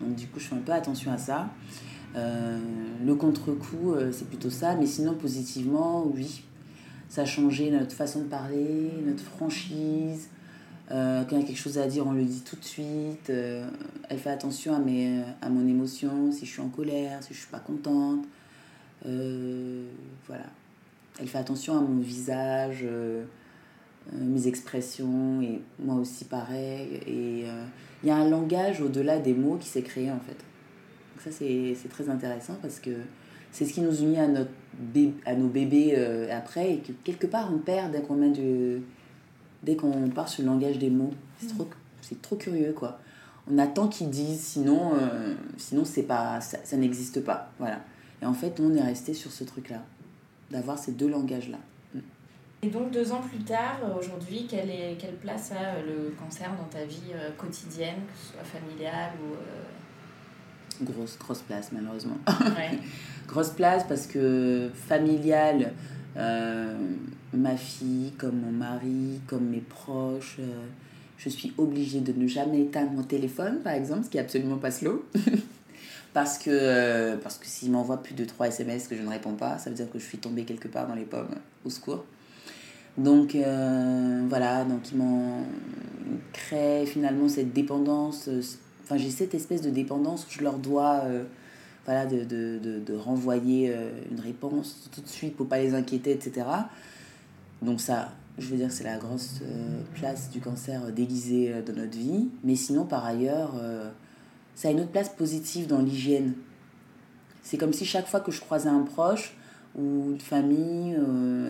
Donc 0.00 0.14
du 0.14 0.26
coup, 0.26 0.40
je 0.40 0.46
fais 0.46 0.54
un 0.54 0.60
peu 0.60 0.72
attention 0.72 1.12
à 1.12 1.18
ça. 1.18 1.48
le 2.14 3.14
contre-coup, 3.14 3.94
c'est 4.12 4.28
plutôt 4.28 4.50
ça, 4.50 4.74
mais 4.74 4.86
sinon, 4.86 5.14
positivement, 5.14 6.04
oui. 6.06 6.42
Ça 7.08 7.22
a 7.22 7.24
changé 7.24 7.70
notre 7.70 7.94
façon 7.94 8.20
de 8.20 8.24
parler, 8.26 8.90
notre 9.04 9.22
franchise, 9.22 10.28
euh, 10.90 11.24
quand 11.24 11.36
il 11.36 11.40
y 11.40 11.44
a 11.44 11.46
quelque 11.46 11.58
chose 11.58 11.78
à 11.78 11.86
dire, 11.86 12.06
on 12.06 12.12
le 12.12 12.24
dit 12.24 12.42
tout 12.42 12.56
de 12.56 12.64
suite. 12.64 13.30
Euh, 13.30 13.68
elle 14.08 14.18
fait 14.18 14.30
attention 14.30 14.74
à, 14.74 14.78
mes, 14.78 15.22
à 15.42 15.48
mon 15.48 15.66
émotion, 15.66 16.30
si 16.30 16.46
je 16.46 16.52
suis 16.52 16.62
en 16.62 16.68
colère, 16.68 17.22
si 17.22 17.34
je 17.34 17.38
suis 17.38 17.48
pas 17.48 17.58
contente. 17.58 18.24
Euh, 19.06 19.86
voilà. 20.26 20.46
Elle 21.20 21.28
fait 21.28 21.38
attention 21.38 21.76
à 21.76 21.80
mon 21.80 21.98
visage, 21.98 22.84
mes 24.12 24.46
expressions, 24.46 25.40
et 25.40 25.62
moi 25.78 25.94
aussi 25.96 26.26
pareil. 26.26 27.00
Et 27.06 27.46
il 28.02 28.08
y 28.08 28.12
a 28.12 28.16
un 28.16 28.28
langage 28.28 28.80
au-delà 28.80 29.18
des 29.18 29.34
mots 29.34 29.56
qui 29.56 29.68
s'est 29.68 29.82
créé 29.82 30.10
en 30.10 30.20
fait. 30.20 30.36
Donc 30.36 31.22
ça, 31.24 31.30
c'est 31.32 31.88
très 31.88 32.08
intéressant 32.08 32.56
parce 32.60 32.78
que 32.78 32.90
c'est 33.52 33.64
ce 33.64 33.72
qui 33.72 33.80
nous 33.80 34.02
unit 34.02 34.18
à, 34.18 34.28
notre 34.28 34.50
à 35.24 35.34
nos 35.34 35.48
bébés 35.48 35.96
après 36.30 36.74
et 36.74 36.78
que 36.78 36.92
quelque 37.04 37.26
part 37.26 37.50
on 37.52 37.58
perd 37.58 37.92
dès 39.62 39.76
qu'on 39.76 40.10
part 40.14 40.28
sur 40.28 40.42
le 40.42 40.48
langage 40.50 40.78
des 40.78 40.90
mots. 40.90 41.14
C'est 41.38 41.48
trop, 41.48 41.68
trop 42.22 42.36
curieux, 42.36 42.72
quoi. 42.72 42.98
On 43.50 43.58
attend 43.58 43.88
qu'ils 43.88 44.10
disent, 44.10 44.40
sinon, 44.40 44.94
euh, 44.94 45.34
sinon 45.56 45.84
c'est 45.84 46.02
pas, 46.02 46.40
ça, 46.40 46.76
n'existe 46.76 47.20
pas. 47.20 47.52
Voilà. 47.58 47.80
Et 48.20 48.26
en 48.26 48.34
fait, 48.34 48.58
on 48.60 48.74
est 48.74 48.82
resté 48.82 49.14
sur 49.14 49.30
ce 49.30 49.44
truc-là, 49.44 49.82
d'avoir 50.50 50.78
ces 50.78 50.92
deux 50.92 51.08
langages-là. 51.08 51.58
Et 52.66 52.70
donc, 52.70 52.90
deux 52.90 53.12
ans 53.12 53.22
plus 53.22 53.44
tard, 53.44 53.78
aujourd'hui, 53.96 54.48
quelle, 54.50 54.70
est, 54.70 54.96
quelle 54.98 55.14
place 55.14 55.52
a 55.52 55.80
le 55.82 56.12
cancer 56.18 56.50
dans 56.56 56.64
ta 56.64 56.84
vie 56.84 57.12
euh, 57.14 57.30
quotidienne, 57.38 57.94
que 57.94 58.18
ce 58.18 58.32
soit 58.32 58.42
familiale 58.42 59.12
ou. 59.22 59.34
Euh, 59.34 60.84
grosse, 60.84 61.16
grosse 61.16 61.42
place, 61.42 61.70
malheureusement. 61.70 62.16
grosse 63.28 63.50
place 63.50 63.84
parce 63.86 64.08
que 64.08 64.68
familiale, 64.74 65.72
ma 66.16 67.56
fille, 67.56 68.12
comme 68.18 68.40
mon 68.40 68.50
mari, 68.50 69.20
comme 69.28 69.48
mes 69.48 69.60
proches. 69.60 70.38
Euh, 70.40 70.66
je 71.18 71.28
suis 71.28 71.52
obligée 71.56 72.00
de 72.00 72.12
ne 72.12 72.26
jamais 72.26 72.62
éteindre 72.62 72.90
mon 72.90 73.04
téléphone, 73.04 73.60
par 73.60 73.74
exemple, 73.74 74.04
ce 74.04 74.10
qui 74.10 74.18
est 74.18 74.20
absolument 74.20 74.58
pas 74.58 74.72
slow. 74.72 75.04
parce 76.12 76.38
que, 76.38 76.50
euh, 76.50 77.16
parce 77.16 77.38
que 77.38 77.46
s'il 77.46 77.70
m'envoie 77.70 78.02
plus 78.02 78.14
de 78.14 78.24
3 78.24 78.48
SMS 78.48 78.88
que 78.88 78.96
je 78.96 79.02
ne 79.02 79.08
réponds 79.08 79.34
pas, 79.34 79.58
ça 79.58 79.70
veut 79.70 79.76
dire 79.76 79.90
que 79.90 79.98
je 79.98 80.04
suis 80.04 80.18
tombée 80.18 80.44
quelque 80.44 80.66
part 80.66 80.88
dans 80.88 80.94
les 80.94 81.04
pommes, 81.04 81.34
au 81.64 81.70
secours. 81.70 82.04
Donc 82.98 83.34
euh, 83.34 84.24
voilà, 84.28 84.64
donc 84.64 84.90
il 84.90 84.98
m'en 84.98 85.42
crée 86.32 86.86
finalement 86.86 87.28
cette 87.28 87.52
dépendance. 87.52 88.28
Enfin, 88.84 88.96
j'ai 88.96 89.10
cette 89.10 89.34
espèce 89.34 89.62
de 89.62 89.70
dépendance 89.70 90.26
où 90.26 90.30
je 90.30 90.42
leur 90.42 90.58
dois 90.58 91.02
voilà, 91.84 92.06
de, 92.06 92.24
de, 92.24 92.58
de, 92.80 92.94
renvoyer 92.94 93.74
une 94.10 94.20
réponse 94.20 94.88
tout 94.92 95.00
de 95.00 95.08
suite 95.08 95.36
pour 95.36 95.46
pas 95.46 95.58
les 95.58 95.74
inquiéter, 95.74 96.12
etc. 96.12 96.46
Donc 97.62 97.80
ça, 97.80 98.12
je 98.38 98.48
veux 98.48 98.56
dire, 98.56 98.70
c'est 98.70 98.84
la 98.84 98.98
grosse 98.98 99.40
euh, 99.42 99.80
place 99.94 100.30
du 100.30 100.40
cancer 100.40 100.92
déguisé 100.92 101.52
euh, 101.52 101.62
dans 101.62 101.72
notre 101.72 101.96
vie. 101.96 102.28
Mais 102.44 102.54
sinon, 102.54 102.84
par 102.84 103.04
ailleurs, 103.04 103.54
euh, 103.58 103.90
ça 104.54 104.68
a 104.68 104.70
une 104.70 104.80
autre 104.80 104.90
place 104.90 105.08
positive 105.08 105.66
dans 105.66 105.80
l'hygiène. 105.80 106.34
C'est 107.42 107.56
comme 107.56 107.72
si 107.72 107.84
chaque 107.84 108.06
fois 108.06 108.20
que 108.20 108.30
je 108.30 108.40
croisais 108.40 108.68
un 108.68 108.82
proche 108.82 109.35
ou 109.76 110.12
une 110.12 110.20
famille, 110.20 110.96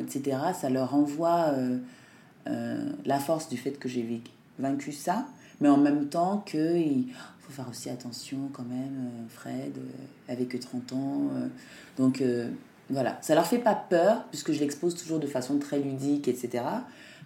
etc., 0.00 0.38
ça 0.58 0.68
leur 0.68 0.94
envoie 0.94 1.54
la 2.46 3.18
force 3.18 3.48
du 3.48 3.56
fait 3.56 3.72
que 3.72 3.88
j'ai 3.88 4.22
vaincu 4.58 4.92
ça, 4.92 5.26
mais 5.60 5.68
en 5.68 5.76
même 5.76 6.08
temps 6.08 6.38
qu'il 6.38 7.06
faut 7.40 7.52
faire 7.52 7.68
aussi 7.68 7.88
attention 7.88 8.48
quand 8.52 8.64
même, 8.64 9.10
Fred, 9.28 9.72
avec 10.28 10.58
30 10.58 10.92
ans. 10.92 11.30
donc 11.96 12.22
voilà, 12.88 13.18
ça 13.20 13.34
leur 13.34 13.46
fait 13.46 13.58
pas 13.58 13.74
peur, 13.74 14.24
puisque 14.30 14.52
je 14.52 14.60
l'expose 14.60 14.94
toujours 14.94 15.18
de 15.18 15.26
façon 15.26 15.58
très 15.58 15.80
ludique, 15.80 16.28
etc. 16.28 16.62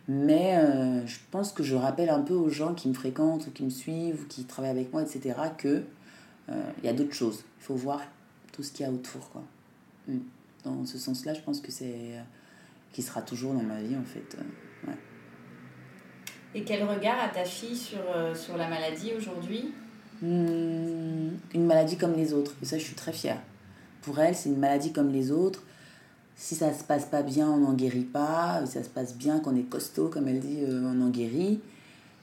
Mais 0.09 0.57
euh, 0.57 1.07
je 1.07 1.19
pense 1.31 1.53
que 1.53 1.63
je 1.63 1.77
rappelle 1.77 2.09
un 2.09 2.21
peu 2.21 2.35
aux 2.35 2.49
gens 2.49 2.75
qui 2.75 2.89
me 2.89 2.95
fréquentent, 2.95 3.47
ou 3.47 3.51
qui 3.51 3.65
me 3.65 3.71
suivent, 3.71 4.23
ou 4.23 4.27
qui 4.27 4.45
travaillent 4.45 4.71
avec 4.71 4.93
moi, 4.93 5.03
etc., 5.03 5.39
que 5.59 5.83
euh, 6.49 6.63
y 6.83 6.89
a 6.89 6.93
d'autres 6.93 7.15
choses. 7.15 7.45
Il 7.61 7.65
faut 7.65 7.75
voir 7.75 8.01
tout 8.53 8.63
ce 8.63 8.73
qu'il 8.73 8.87
y 8.87 8.89
a 8.89 8.93
autour. 8.93 9.31
Quoi. 9.31 9.43
Mm. 10.09 10.19
Dans 10.65 10.85
ce 10.85 10.99
sens-là, 10.99 11.35
je 11.35 11.41
pense 11.41 11.61
que 11.61 11.71
c'est. 11.71 11.85
Euh, 11.87 12.23
qui 12.93 13.03
sera 13.03 13.23
toujours 13.23 13.55
dans 13.55 13.63
ma 13.63 13.81
vie, 13.81 13.95
en 13.97 14.03
fait. 14.03 14.37
Ouais. 14.85 14.97
Et 16.57 16.65
quel 16.65 16.83
regard 16.83 17.21
a 17.21 17.29
ta 17.29 17.45
fille 17.45 17.77
sur, 17.77 18.01
sur 18.35 18.57
la 18.57 18.69
maladie 18.69 19.13
aujourd'hui? 19.17 19.73
Hmm, 20.21 21.29
Une 21.55 21.67
maladie 21.67 21.97
comme 21.97 22.15
les 22.15 22.33
autres. 22.33 22.53
Et 22.61 22.65
ça, 22.65 22.79
je 22.79 22.83
suis 22.83 22.97
très 22.97 23.13
fière 23.13 23.39
pour 24.03 24.19
elle, 24.19 24.35
c'est 24.35 24.49
une 24.49 24.59
maladie 24.59 24.93
comme 24.93 25.13
les 25.13 25.31
autres. 25.31 25.63
Si 26.37 26.55
ça 26.55 26.73
se 26.73 26.85
passe 26.85 27.05
pas 27.05 27.23
bien, 27.23 27.49
on 27.49 27.59
n'en 27.59 27.75
guérit 27.75 28.05
pas. 28.05 28.63
Si 28.65 28.73
ça 28.73 28.83
se 28.83 28.89
passe 28.89 29.15
bien, 29.15 29.41
qu'on 29.41 29.55
est 29.57 29.69
costaud, 29.69 30.09
comme 30.09 30.29
elle 30.29 30.41
dit, 30.41 30.61
euh, 30.63 30.83
on 30.85 31.03
en 31.03 31.11
guérit. 31.11 31.61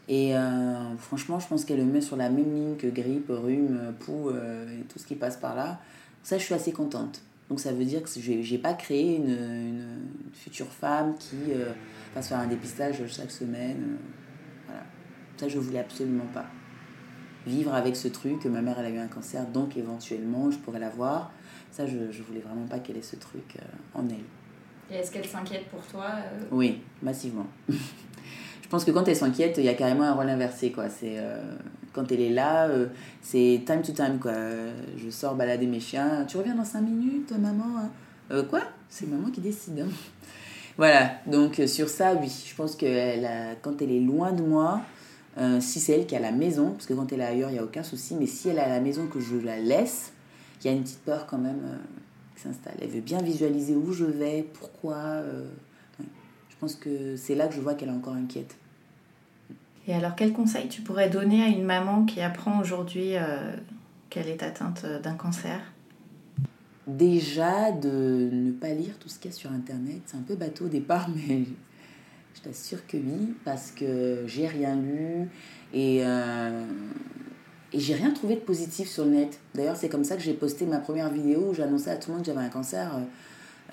Et 0.10 0.36
euh, 0.36 0.96
franchement, 0.98 1.40
je 1.40 1.48
pense 1.48 1.66
qu'elle 1.66 1.78
le 1.78 1.86
met 1.86 2.02
sur 2.02 2.16
la 2.16 2.30
même 2.30 2.54
ligne 2.54 2.76
que 2.78 2.88
grippe, 2.88 3.30
rhume, 3.30 3.94
poux 4.00 4.30
euh, 4.30 4.80
et 4.80 4.84
tout 4.86 4.98
ce 5.00 5.06
qui 5.06 5.16
passe 5.16 5.38
par 5.38 5.56
là. 5.56 5.80
Ça, 6.24 6.38
je 6.38 6.44
suis 6.44 6.54
assez 6.54 6.72
contente. 6.72 7.22
Donc 7.50 7.60
ça 7.60 7.72
veut 7.72 7.86
dire 7.86 8.04
que 8.04 8.10
je 8.10 8.32
n'ai 8.32 8.58
pas 8.58 8.74
créé 8.74 9.16
une, 9.16 9.30
une, 9.30 9.98
future 10.34 10.68
femme 10.68 11.16
qui 11.18 11.38
va 12.14 12.22
se 12.22 12.30
faire 12.30 12.40
un 12.40 12.48
dépistage 12.48 13.02
chaque 13.08 13.32
semaine. 13.32 13.98
voilà. 14.66 14.84
Ça, 15.38 15.48
je 15.48 15.58
voulais 15.58 15.80
absolument 15.80 16.28
pas. 16.34 16.46
Vivre 17.48 17.74
avec 17.74 17.96
ce 17.96 18.10
truc, 18.10 18.46
ma 18.46 18.62
mère, 18.62 18.78
elle 18.80 18.88
a 18.88 18.90
eu 18.90 18.98
un 18.98 19.08
cancer, 19.08 19.48
donc 19.48 19.78
éventuellement, 19.78 20.52
je 20.52 20.58
pourrais 20.58 20.80
l'avoir. 20.80 21.32
Ça, 21.72 21.88
je, 21.88 22.12
je 22.12 22.22
voulais 22.24 22.42
vraiment 22.42 22.68
pas 22.68 22.80
qu'elle 22.80 22.98
ait 22.98 23.02
ce 23.02 23.16
truc 23.16 23.56
euh, 23.56 24.00
en 24.00 24.10
elle. 24.10 24.26
Et 24.92 25.00
est-ce 25.00 25.12
qu'elle 25.12 25.26
s'inquiète 25.26 25.68
pour 25.70 25.82
toi 25.88 26.08
euh? 26.16 26.44
Oui, 26.52 26.82
massivement. 27.02 27.48
je 28.68 28.72
pense 28.72 28.84
que 28.84 28.92
quand 28.92 29.08
elle 29.08 29.16
s'inquiète, 29.16 29.56
il 29.60 29.64
y 29.64 29.70
a 29.70 29.76
carrément 29.76 30.04
un 30.04 30.12
rôle 30.12 30.28
inversé, 30.28 30.74
quoi. 30.74 30.88
Euh, 31.04 31.42
quand 31.94 32.12
elle 32.12 32.20
est 32.20 32.32
là, 32.32 32.68
euh, 32.68 32.88
c'est 33.22 33.62
time 33.66 33.82
to 33.82 33.94
time, 33.94 34.20
quoi. 34.22 34.34
Je 34.98 35.10
sors 35.10 35.36
balader 35.36 35.66
mes 35.68 35.80
chiens. 35.80 36.26
Tu 36.28 36.36
reviens 36.36 36.54
dans 36.54 36.66
5 36.66 36.82
minutes, 36.82 37.32
maman 37.40 37.64
hein? 37.78 37.90
Euh, 38.32 38.44
Quoi? 38.44 38.60
C'est 38.90 39.08
maman 39.08 39.30
qui 39.32 39.40
décide. 39.40 39.80
hein. 39.80 39.90
Voilà, 40.76 41.12
donc 41.28 41.62
sur 41.66 41.88
ça, 41.88 42.14
oui. 42.16 42.30
Je 42.46 42.54
pense 42.56 42.76
que 42.76 43.56
quand 43.62 43.82
elle 43.82 43.92
est 43.92 44.02
loin 44.02 44.34
de 44.34 44.44
moi, 44.44 44.82
si 45.62 45.80
c'est 45.80 45.94
elle 45.94 46.06
qui 46.06 46.16
est 46.16 46.18
à 46.18 46.22
la 46.22 46.34
maison, 46.34 46.72
parce 46.72 46.88
que 46.88 46.94
quand 46.94 47.10
elle 47.14 47.22
est 47.22 47.26
ailleurs, 47.26 47.50
il 47.50 47.54
n'y 47.54 47.60
a 47.60 47.64
aucun 47.64 47.84
souci, 47.84 48.16
mais 48.20 48.26
si 48.26 48.50
elle 48.50 48.58
est 48.58 48.62
à 48.62 48.68
la 48.68 48.82
maison, 48.82 49.08
que 49.08 49.22
je 49.22 49.38
la 49.38 49.60
laisse, 49.60 50.12
il 50.60 50.68
y 50.68 50.70
a 50.70 50.74
une 50.74 50.84
petite 50.84 51.00
peur 51.06 51.26
quand 51.26 51.38
même 51.38 51.62
qui 52.36 52.42
s'installe. 52.42 52.76
Elle 52.82 52.90
veut 52.90 53.00
bien 53.00 53.22
visualiser 53.22 53.76
où 53.78 53.94
je 53.94 54.04
vais, 54.04 54.46
pourquoi. 54.60 55.22
Je 56.58 56.62
pense 56.62 56.76
que 56.76 57.16
c'est 57.16 57.36
là 57.36 57.48
que 57.48 57.54
je 57.54 57.62
vois 57.62 57.76
qu'elle 57.76 57.90
est 57.90 57.94
encore 57.94 58.16
inquiète. 58.16 58.58
Et 59.88 59.94
alors, 59.94 60.16
quel 60.16 60.34
conseil 60.34 60.68
tu 60.68 60.82
pourrais 60.82 61.08
donner 61.08 61.44
à 61.44 61.48
une 61.48 61.64
maman 61.64 62.04
qui 62.04 62.20
apprend 62.20 62.60
aujourd'hui 62.60 63.16
euh, 63.16 63.56
qu'elle 64.10 64.28
est 64.28 64.42
atteinte 64.42 64.82
euh, 64.84 65.00
d'un 65.00 65.14
cancer? 65.14 65.62
Déjà, 66.88 67.72
de 67.72 68.30
ne 68.32 68.52
pas 68.52 68.70
lire 68.70 68.98
tout 69.00 69.08
ce 69.08 69.20
qu'il 69.20 69.30
y 69.30 69.34
a 69.36 69.38
sur 69.38 69.52
Internet. 69.52 70.02
C'est 70.08 70.18
un 70.18 70.24
peu 70.24 70.36
bateau 70.36 70.66
au 70.66 70.68
départ, 70.68 71.08
mais 71.16 71.44
je 72.34 72.42
t'assure 72.42 72.88
que 72.88 72.98
oui, 72.98 73.36
parce 73.46 73.70
que 73.70 74.24
j'ai 74.26 74.48
rien 74.48 74.76
lu 74.76 75.30
et, 75.76 76.00
euh, 76.04 76.66
et 77.72 77.80
j'ai 77.80 77.94
rien 77.94 78.10
trouvé 78.12 78.34
de 78.34 78.42
positif 78.42 78.90
sur 78.90 79.06
le 79.06 79.12
net. 79.12 79.40
D'ailleurs, 79.54 79.76
c'est 79.78 79.90
comme 79.90 80.04
ça 80.04 80.16
que 80.16 80.24
j'ai 80.24 80.34
posté 80.34 80.66
ma 80.66 80.80
première 80.80 81.12
vidéo 81.12 81.50
où 81.52 81.54
j'annonçais 81.54 81.92
à 81.92 81.98
tout 81.98 82.10
le 82.10 82.16
monde 82.16 82.26
que 82.26 82.34
j'avais 82.34 82.44
un 82.44 82.50
cancer 82.50 83.00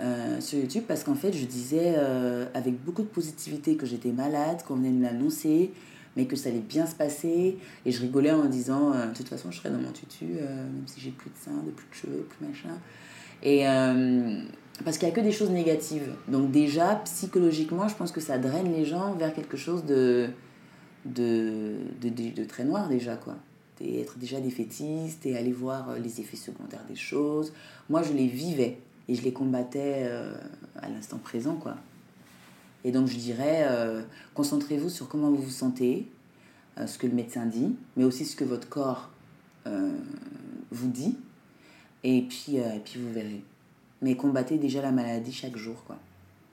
euh, 0.01 0.41
sur 0.41 0.59
YouTube, 0.59 0.85
parce 0.89 1.05
qu'en 1.05 1.15
fait, 1.15 1.33
je 1.33 1.47
disais 1.47 1.95
euh, 1.97 2.47
avec 2.55 2.83
beaucoup 2.83 3.03
de 3.03 3.09
positivité 3.09 3.77
que 3.77 3.87
j'étais 3.87 4.13
malade, 4.13 4.63
qu'on 4.67 4.77
venait 4.77 4.91
me 4.91 5.03
l'annoncer, 5.03 5.73
mais 6.17 6.27
que 6.27 6.37
ça 6.37 6.49
allait 6.49 6.59
bien 6.59 6.87
se 6.87 6.95
passer. 6.95 7.59
Et 7.87 7.93
je 7.93 8.01
rigolais 8.01 8.33
en 8.33 8.47
disant, 8.47 8.93
euh, 8.93 9.07
de 9.07 9.15
toute 9.15 9.29
façon, 9.29 9.51
je 9.51 9.59
serai 9.59 9.71
dans 9.71 9.79
mon 9.79 9.93
tutu, 9.93 10.27
même 10.27 10.85
si 10.87 11.01
j'ai 11.01 11.11
plus 11.11 11.31
de 11.31 11.37
seins, 11.37 11.63
de 11.65 11.71
plus 11.71 11.87
de 11.89 11.95
cheveux, 11.95 12.27
plus 12.29 12.47
machin. 12.47 12.79
Et 13.43 13.65
parce 14.85 14.99
qu'il 14.99 15.07
n'y 15.07 15.13
a 15.13 15.17
que 15.17 15.21
des 15.21 15.33
choses 15.33 15.51
négatives. 15.51 16.11
Donc 16.27 16.51
déjà, 16.51 16.97
psychologiquement, 17.05 17.87
je 17.87 17.95
pense 17.95 18.11
que 18.11 18.21
ça 18.21 18.39
draine 18.39 18.73
les 18.73 18.85
gens 18.85 19.15
vers 19.15 19.33
quelque 19.33 19.57
chose 19.57 19.85
de, 19.85 20.29
de, 21.05 21.75
de, 22.01 22.09
de- 22.09 22.45
très 22.45 22.65
noir 22.65 22.89
déjà, 22.89 23.17
quoi. 23.17 23.37
Et 23.81 24.01
être 24.01 24.19
déjà 24.19 24.41
défaitiste 24.41 25.27
et 25.27 25.37
aller 25.37 25.53
voir 25.53 25.95
les 26.03 26.21
effets 26.21 26.37
secondaires 26.37 26.85
des 26.89 26.97
choses. 26.97 27.53
Moi, 27.91 28.03
je 28.03 28.13
les 28.13 28.27
vivais 28.27 28.79
et 29.09 29.15
je 29.15 29.23
les 29.23 29.33
combattais 29.33 30.05
euh, 30.07 30.35
à 30.77 30.89
l'instant 30.89 31.19
présent, 31.19 31.57
quoi. 31.57 31.77
Et 32.85 32.93
donc, 32.93 33.09
je 33.09 33.17
dirais, 33.17 33.67
euh, 33.71 34.03
concentrez-vous 34.35 34.91
sur 34.91 35.09
comment 35.09 35.31
vous 35.31 35.43
vous 35.43 35.51
sentez, 35.51 36.07
euh, 36.79 36.87
ce 36.87 36.99
que 36.99 37.07
le 37.07 37.15
médecin 37.15 37.47
dit, 37.47 37.75
mais 37.97 38.05
aussi 38.05 38.25
ce 38.25 38.37
que 38.37 38.45
votre 38.45 38.69
corps 38.69 39.11
vous 40.71 40.89
dit. 40.89 41.17
Et 42.03 42.21
puis, 42.21 42.59
puis, 42.85 43.01
vous 43.01 43.11
verrez. 43.11 43.43
Mais 44.03 44.15
combattez 44.15 44.59
déjà 44.59 44.83
la 44.83 44.93
maladie 44.93 45.33
chaque 45.33 45.57
jour, 45.57 45.83
quoi. 45.85 45.97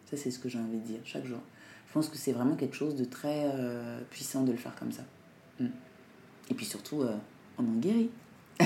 Ça, 0.09 0.15
c'est 0.15 0.31
ce 0.31 0.39
que 0.39 0.47
j'ai 0.47 0.59
envie 0.59 0.77
de 0.77 0.85
dire, 0.85 0.99
chaque 1.03 1.25
jour. 1.25 1.39
Je 1.89 1.93
pense 1.93 2.07
que 2.07 2.17
c'est 2.17 2.31
vraiment 2.31 2.55
quelque 2.55 2.75
chose 2.75 2.95
de 2.95 3.03
très 3.03 3.51
puissant 4.09 4.43
de 4.43 4.51
le 4.51 4.57
faire 4.57 4.75
comme 4.75 4.93
ça. 4.93 5.03
Mm. 5.59 5.67
Et 6.51 6.53
puis 6.53 6.65
surtout, 6.65 7.01
euh, 7.01 7.15
on 7.57 7.63
en 7.63 7.79
guérit. 7.79 8.09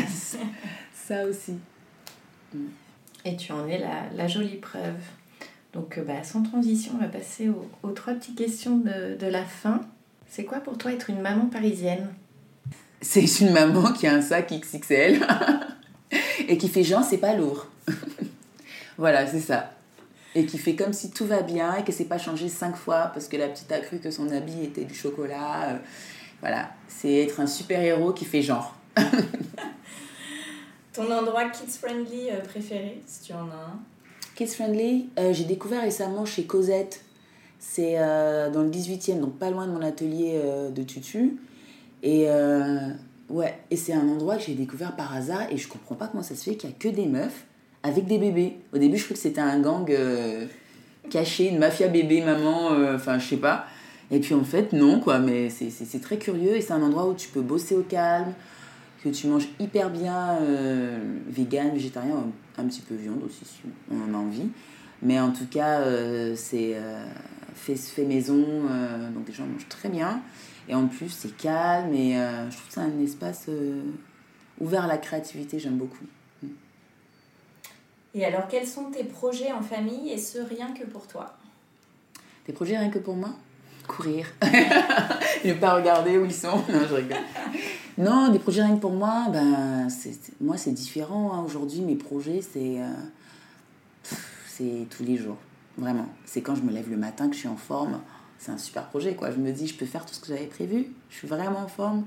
ça 0.93 1.26
aussi. 1.26 1.54
Et 3.25 3.35
tu 3.35 3.51
en 3.51 3.67
es 3.67 3.77
la, 3.79 4.03
la 4.15 4.27
jolie 4.27 4.57
preuve. 4.57 5.01
Donc, 5.73 5.97
euh, 5.97 6.03
bah, 6.03 6.23
sans 6.23 6.43
transition, 6.43 6.93
on 6.95 6.99
va 7.01 7.07
passer 7.07 7.49
aux, 7.49 7.69
aux 7.83 7.91
trois 7.91 8.13
petites 8.13 8.38
questions 8.38 8.77
de, 8.77 9.17
de 9.19 9.27
la 9.27 9.43
fin. 9.43 9.81
C'est 10.29 10.45
quoi 10.45 10.59
pour 10.59 10.77
toi 10.77 10.91
être 10.93 11.09
une 11.09 11.21
maman 11.21 11.47
parisienne? 11.47 12.07
C'est 13.01 13.41
une 13.41 13.51
maman 13.51 13.91
qui 13.93 14.07
a 14.07 14.13
un 14.13 14.21
sac 14.21 14.51
XXL 14.53 15.25
et 16.47 16.57
qui 16.57 16.69
fait 16.69 16.83
genre, 16.83 17.03
c'est 17.03 17.17
pas 17.17 17.33
lourd. 17.35 17.67
voilà, 18.97 19.27
c'est 19.27 19.39
ça. 19.41 19.71
Et 20.33 20.45
qui 20.45 20.57
fait 20.57 20.75
comme 20.75 20.93
si 20.93 21.11
tout 21.11 21.25
va 21.25 21.41
bien 21.41 21.75
et 21.77 21.83
que 21.83 21.91
c'est 21.91 22.05
pas 22.05 22.17
changé 22.17 22.47
cinq 22.49 22.75
fois 22.75 23.11
parce 23.13 23.27
que 23.27 23.38
la 23.38 23.47
petite 23.47 23.71
a 23.71 23.79
cru 23.79 23.99
que 23.99 24.11
son 24.11 24.29
habit 24.31 24.63
était 24.63 24.85
du 24.85 24.93
chocolat. 24.93 25.69
euh, 25.69 25.77
Voilà, 26.41 26.71
c'est 26.88 27.13
être 27.23 27.39
un 27.39 27.47
super-héros 27.47 28.13
qui 28.13 28.25
fait 28.25 28.41
genre. 28.41 28.75
Ton 30.95 31.12
endroit 31.12 31.49
kids-friendly 31.49 32.29
euh, 32.31 32.39
préféré, 32.39 33.01
si 33.05 33.23
tu 33.23 33.34
en 33.34 33.49
as 33.49 33.73
un? 33.73 33.79
Kids 34.36 34.47
Friendly, 34.47 35.10
euh, 35.19 35.34
j'ai 35.34 35.43
découvert 35.43 35.81
récemment 35.81 36.25
chez 36.25 36.45
Cosette. 36.45 37.03
C'est 37.60 37.95
euh, 37.97 38.49
dans 38.49 38.62
le 38.62 38.69
18e, 38.69 39.19
donc 39.19 39.38
pas 39.38 39.49
loin 39.49 39.67
de 39.67 39.73
mon 39.73 39.81
atelier 39.81 40.39
de 40.73 40.84
tutu. 40.84 41.38
Et 42.03 42.27
ouais, 43.29 43.58
et 43.71 43.75
c'est 43.75 43.93
un 43.93 44.08
endroit 44.08 44.38
que 44.38 44.43
j'ai 44.43 44.53
découvert 44.53 44.95
par 44.95 45.13
hasard 45.13 45.51
et 45.51 45.58
je 45.58 45.67
comprends 45.67 45.95
pas 45.95 46.08
comment 46.08 46.23
ça 46.23 46.36
se 46.36 46.43
fait 46.43 46.55
qu'il 46.55 46.69
y 46.69 46.73
a 46.73 46.75
que 46.77 46.88
des 46.88 47.08
meufs 47.08 47.45
avec 47.84 48.05
des 48.05 48.17
bébés. 48.17 48.58
Au 48.73 48.77
début, 48.77 48.97
je 48.97 49.03
croyais 49.05 49.15
que 49.15 49.21
c'était 49.21 49.41
un 49.41 49.60
gang 49.60 49.91
caché, 51.10 51.49
une 51.49 51.58
mafia 51.58 51.88
bébé 51.88 52.21
maman, 52.21 52.67
enfin 52.93 53.17
je 53.17 53.27
sais 53.27 53.38
pas. 53.38 53.65
Et 54.12 54.19
puis 54.19 54.36
en 54.36 54.43
fait, 54.43 54.71
non 54.73 54.99
quoi, 54.99 55.19
mais 55.19 55.49
c'est 55.49 56.01
très 56.01 56.17
curieux 56.17 56.55
et 56.55 56.62
c'est 56.62 56.73
un 56.73 56.84
endroit 56.84 57.08
où 57.08 57.15
tu 57.15 57.29
peux 57.29 57.41
bosser 57.41 57.75
au 57.75 57.84
calme, 57.84 58.34
que 59.05 59.09
tu 59.11 59.27
manges 59.27 59.47
hyper 59.59 59.91
bien, 59.91 60.39
euh, 60.41 60.97
vegan, 61.27 61.71
végétarien, 61.71 62.15
un, 62.15 62.61
un 62.61 62.65
petit 62.65 62.81
peu 62.81 62.95
viande 62.95 63.21
aussi 63.23 63.45
si 63.45 63.61
on 63.91 64.01
en 64.01 64.15
a 64.15 64.17
envie. 64.17 64.49
Mais 65.03 65.19
en 65.19 65.31
tout 65.31 65.45
cas, 65.45 65.81
euh, 65.81 66.33
c'est 66.35 66.71
euh, 66.73 67.05
fait, 67.53 67.75
fait 67.75 68.05
maison, 68.05 68.63
donc 69.13 69.27
les 69.27 69.33
gens 69.33 69.45
mangent 69.45 69.69
très 69.69 69.89
bien. 69.89 70.21
Et 70.67 70.73
en 70.73 70.87
plus, 70.87 71.09
c'est 71.09 71.37
calme 71.37 71.93
et 71.93 72.13
je 72.13 72.57
trouve 72.57 72.69
c'est 72.69 72.79
un 72.79 72.99
espace 72.99 73.47
ouvert 74.59 74.85
à 74.85 74.87
la 74.87 74.97
créativité, 74.97 75.59
j'aime 75.59 75.77
beaucoup. 75.77 76.05
Et 78.15 78.25
alors, 78.25 78.47
quels 78.47 78.65
sont 78.65 78.85
tes 78.85 79.03
projets 79.03 79.51
en 79.51 79.61
famille 79.61 80.11
et 80.11 80.17
ce 80.17 80.39
rien 80.39 80.73
que 80.73 80.85
pour 80.85 81.05
toi? 81.05 81.37
Des 82.47 82.53
projets 82.53 82.77
rien 82.77 82.89
que 82.89 82.99
pour 82.99 83.15
moi? 83.15 83.35
Courir. 83.87 84.25
ne 84.41 85.53
pas 85.53 85.75
regarder 85.75 86.17
où 86.17 86.25
ils 86.25 86.33
sont. 86.33 86.57
Non, 86.69 86.87
je 86.89 86.95
rigole. 86.95 87.17
Non, 87.97 88.27
des 88.27 88.39
projets 88.39 88.62
rien 88.62 88.75
que 88.75 88.81
pour 88.81 88.91
moi, 88.91 89.27
ben, 89.31 89.88
moi 90.41 90.58
c'est 90.58 90.73
différent. 90.73 91.31
hein. 91.34 91.43
Aujourd'hui, 91.45 91.79
mes 91.79 91.95
projets, 91.95 92.41
c'est, 92.41 92.81
euh, 92.81 92.89
c'est 94.47 94.88
tous 94.89 95.03
les 95.03 95.15
jours. 95.15 95.38
Vraiment. 95.77 96.08
C'est 96.25 96.41
quand 96.41 96.55
je 96.55 96.62
me 96.62 96.71
lève 96.71 96.89
le 96.89 96.97
matin 96.97 97.29
que 97.29 97.36
je 97.36 97.39
suis 97.39 97.47
en 97.47 97.55
forme. 97.55 98.01
C'est 98.38 98.51
un 98.51 98.58
super 98.58 98.88
projet, 98.89 99.15
quoi. 99.15 99.31
Je 99.31 99.38
me 99.38 99.51
dis, 99.51 99.67
je 99.67 99.75
peux 99.75 99.86
faire 99.86 100.05
tout 100.05 100.13
ce 100.13 100.19
que 100.19 100.27
j'avais 100.27 100.45
prévu. 100.47 100.88
Je 101.10 101.15
suis 101.15 101.27
vraiment 101.27 101.60
en 101.60 101.67
forme. 101.67 102.03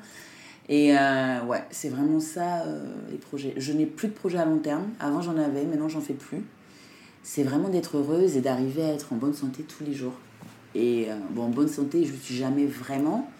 Et 0.69 0.95
euh, 0.97 1.43
ouais, 1.45 1.65
c'est 1.71 1.89
vraiment 1.89 2.21
ça, 2.21 2.63
euh, 2.67 2.85
les 3.11 3.17
projets. 3.17 3.55
Je 3.57 3.73
n'ai 3.73 3.87
plus 3.87 4.09
de 4.09 4.13
projets 4.13 4.39
à 4.39 4.45
long 4.45 4.59
terme. 4.59 4.89
Avant, 5.01 5.23
j'en 5.23 5.39
avais, 5.39 5.65
maintenant, 5.65 5.89
j'en 5.89 6.03
fais 6.03 6.13
plus. 6.13 6.45
C'est 7.23 7.43
vraiment 7.43 7.71
d'être 7.71 7.97
heureuse 7.97 8.37
et 8.37 8.43
d'arriver 8.43 8.83
à 8.83 8.93
être 8.93 9.15
en 9.15 9.17
bonne 9.17 9.35
santé 9.35 9.63
tous 9.63 9.85
les 9.85 9.95
jours. 9.95 10.15
Et 10.75 11.09
bon, 11.31 11.49
bonne 11.49 11.69
santé, 11.69 12.05
je 12.05 12.13
ne 12.13 12.19
suis 12.19 12.37
jamais 12.37 12.67
vraiment. 12.67 13.31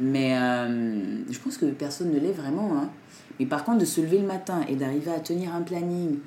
Mais 0.00 0.36
euh, 0.38 1.30
je 1.30 1.38
pense 1.40 1.56
que 1.56 1.66
personne 1.66 2.12
ne 2.12 2.18
l'est 2.20 2.32
vraiment. 2.32 2.76
hein. 2.76 2.88
Mais 3.40 3.46
par 3.46 3.64
contre, 3.64 3.78
de 3.78 3.84
se 3.84 4.00
lever 4.00 4.18
le 4.18 4.26
matin 4.26 4.62
et 4.68 4.76
d'arriver 4.76 5.10
à 5.12 5.20
tenir 5.20 5.54
un 5.54 5.62
planning 5.62 6.18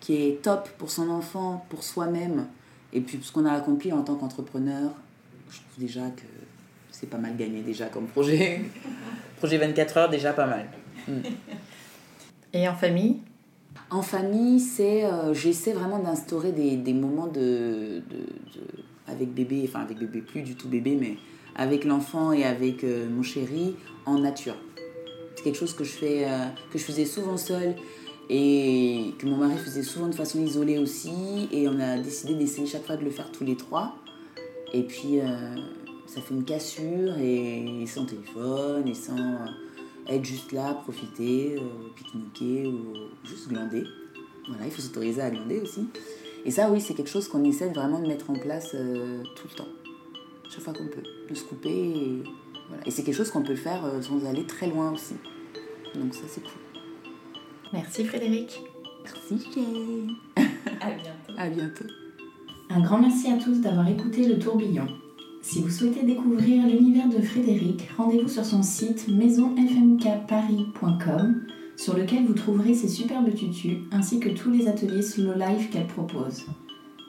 qui 0.00 0.14
est 0.16 0.42
top 0.42 0.68
pour 0.78 0.90
son 0.90 1.08
enfant, 1.10 1.64
pour 1.70 1.82
soi-même, 1.82 2.46
et 2.92 3.00
puis 3.00 3.18
ce 3.22 3.32
qu'on 3.32 3.44
a 3.46 3.52
accompli 3.52 3.92
en 3.92 4.02
tant 4.02 4.14
qu'entrepreneur, 4.14 4.92
je 5.50 5.56
trouve 5.58 5.78
déjà 5.78 6.08
que 6.10 6.22
c'est 6.90 7.08
pas 7.08 7.18
mal 7.18 7.36
gagné 7.36 7.62
déjà 7.62 7.86
comme 7.86 8.06
projet. 8.06 8.62
projet 9.38 9.58
24 9.58 9.96
heures, 9.96 10.08
déjà 10.10 10.32
pas 10.32 10.46
mal. 10.46 10.66
Et 12.52 12.68
en 12.68 12.74
famille? 12.74 13.18
En 13.90 14.02
famille, 14.02 14.60
c'est 14.60 15.04
euh, 15.04 15.32
j'essaie 15.34 15.72
vraiment 15.72 15.98
d'instaurer 15.98 16.52
des, 16.52 16.76
des 16.76 16.92
moments 16.92 17.26
de, 17.26 18.02
de, 18.10 18.16
de- 18.16 18.82
avec 19.06 19.32
bébé, 19.32 19.64
enfin 19.66 19.80
avec 19.80 19.98
bébé, 19.98 20.20
plus 20.20 20.42
du 20.42 20.54
tout 20.54 20.68
bébé, 20.68 20.96
mais 21.00 21.16
avec 21.58 21.84
l'enfant 21.84 22.32
et 22.32 22.44
avec 22.44 22.84
euh, 22.84 23.10
mon 23.10 23.22
chéri 23.22 23.74
en 24.06 24.20
nature. 24.20 24.54
C'est 25.34 25.42
quelque 25.42 25.58
chose 25.58 25.74
que 25.74 25.84
je 25.84 25.90
fais, 25.90 26.24
euh, 26.24 26.46
que 26.72 26.78
je 26.78 26.84
faisais 26.84 27.04
souvent 27.04 27.36
seule 27.36 27.74
et 28.30 29.12
que 29.18 29.26
mon 29.26 29.36
mari 29.36 29.56
faisait 29.58 29.82
souvent 29.82 30.06
de 30.06 30.14
façon 30.14 30.40
isolée 30.40 30.78
aussi. 30.78 31.48
Et 31.52 31.68
on 31.68 31.78
a 31.80 31.98
décidé 31.98 32.34
d'essayer 32.34 32.66
chaque 32.66 32.86
fois 32.86 32.96
de 32.96 33.04
le 33.04 33.10
faire 33.10 33.30
tous 33.32 33.44
les 33.44 33.56
trois. 33.56 33.96
Et 34.72 34.84
puis 34.84 35.20
euh, 35.20 35.56
ça 36.06 36.20
fait 36.20 36.34
une 36.34 36.44
cassure 36.44 37.18
et 37.18 37.84
sans 37.86 38.04
téléphone 38.06 38.86
et 38.86 38.94
sans 38.94 39.16
être 40.06 40.24
juste 40.24 40.52
là, 40.52 40.74
profiter, 40.74 41.56
pique-niquer 41.96 42.66
ou 42.66 42.94
juste 43.24 43.48
glander. 43.48 43.84
Voilà, 44.48 44.64
il 44.64 44.70
faut 44.70 44.80
s'autoriser 44.80 45.20
à 45.20 45.30
glander 45.30 45.60
aussi. 45.60 45.86
Et 46.44 46.50
ça, 46.50 46.70
oui, 46.70 46.80
c'est 46.80 46.94
quelque 46.94 47.10
chose 47.10 47.28
qu'on 47.28 47.44
essaie 47.44 47.68
vraiment 47.68 48.00
de 48.00 48.06
mettre 48.06 48.30
en 48.30 48.34
place 48.34 48.70
tout 48.70 49.48
le 49.50 49.54
temps. 49.54 49.68
Chaque 50.48 50.62
fois 50.62 50.72
qu'on 50.72 50.86
peut. 50.86 51.02
De 51.28 51.34
se 51.34 51.44
couper. 51.44 51.70
Et, 51.70 52.22
voilà. 52.68 52.86
et 52.86 52.90
c'est 52.90 53.02
quelque 53.02 53.16
chose 53.16 53.30
qu'on 53.30 53.42
peut 53.42 53.56
faire 53.56 53.84
euh, 53.84 54.00
sans 54.00 54.24
aller 54.26 54.44
très 54.44 54.68
loin 54.68 54.92
aussi. 54.92 55.14
Donc 55.94 56.14
ça, 56.14 56.22
c'est 56.26 56.42
cool. 56.42 56.52
Merci 57.72 58.04
Frédéric. 58.04 58.60
Merci, 59.04 59.46
Jane. 59.54 60.16
À 60.80 60.90
bientôt. 60.90 61.32
À 61.36 61.48
bientôt. 61.48 61.84
Un 62.70 62.80
grand 62.80 62.98
merci 62.98 63.30
à 63.30 63.38
tous 63.38 63.60
d'avoir 63.60 63.88
écouté 63.88 64.28
le 64.28 64.38
tourbillon. 64.38 64.86
Si 65.40 65.62
vous 65.62 65.70
souhaitez 65.70 66.02
découvrir 66.02 66.66
l'univers 66.66 67.08
de 67.08 67.22
Frédéric, 67.22 67.88
rendez-vous 67.96 68.28
sur 68.28 68.44
son 68.44 68.62
site 68.62 69.08
maisonfmkparis.com 69.08 71.46
sur 71.76 71.96
lequel 71.96 72.26
vous 72.26 72.34
trouverez 72.34 72.74
ses 72.74 72.88
superbes 72.88 73.34
tutus 73.34 73.78
ainsi 73.92 74.20
que 74.20 74.28
tous 74.28 74.50
les 74.50 74.68
ateliers 74.68 75.00
slow 75.00 75.32
life 75.34 75.70
qu'elle 75.70 75.86
propose. 75.86 76.44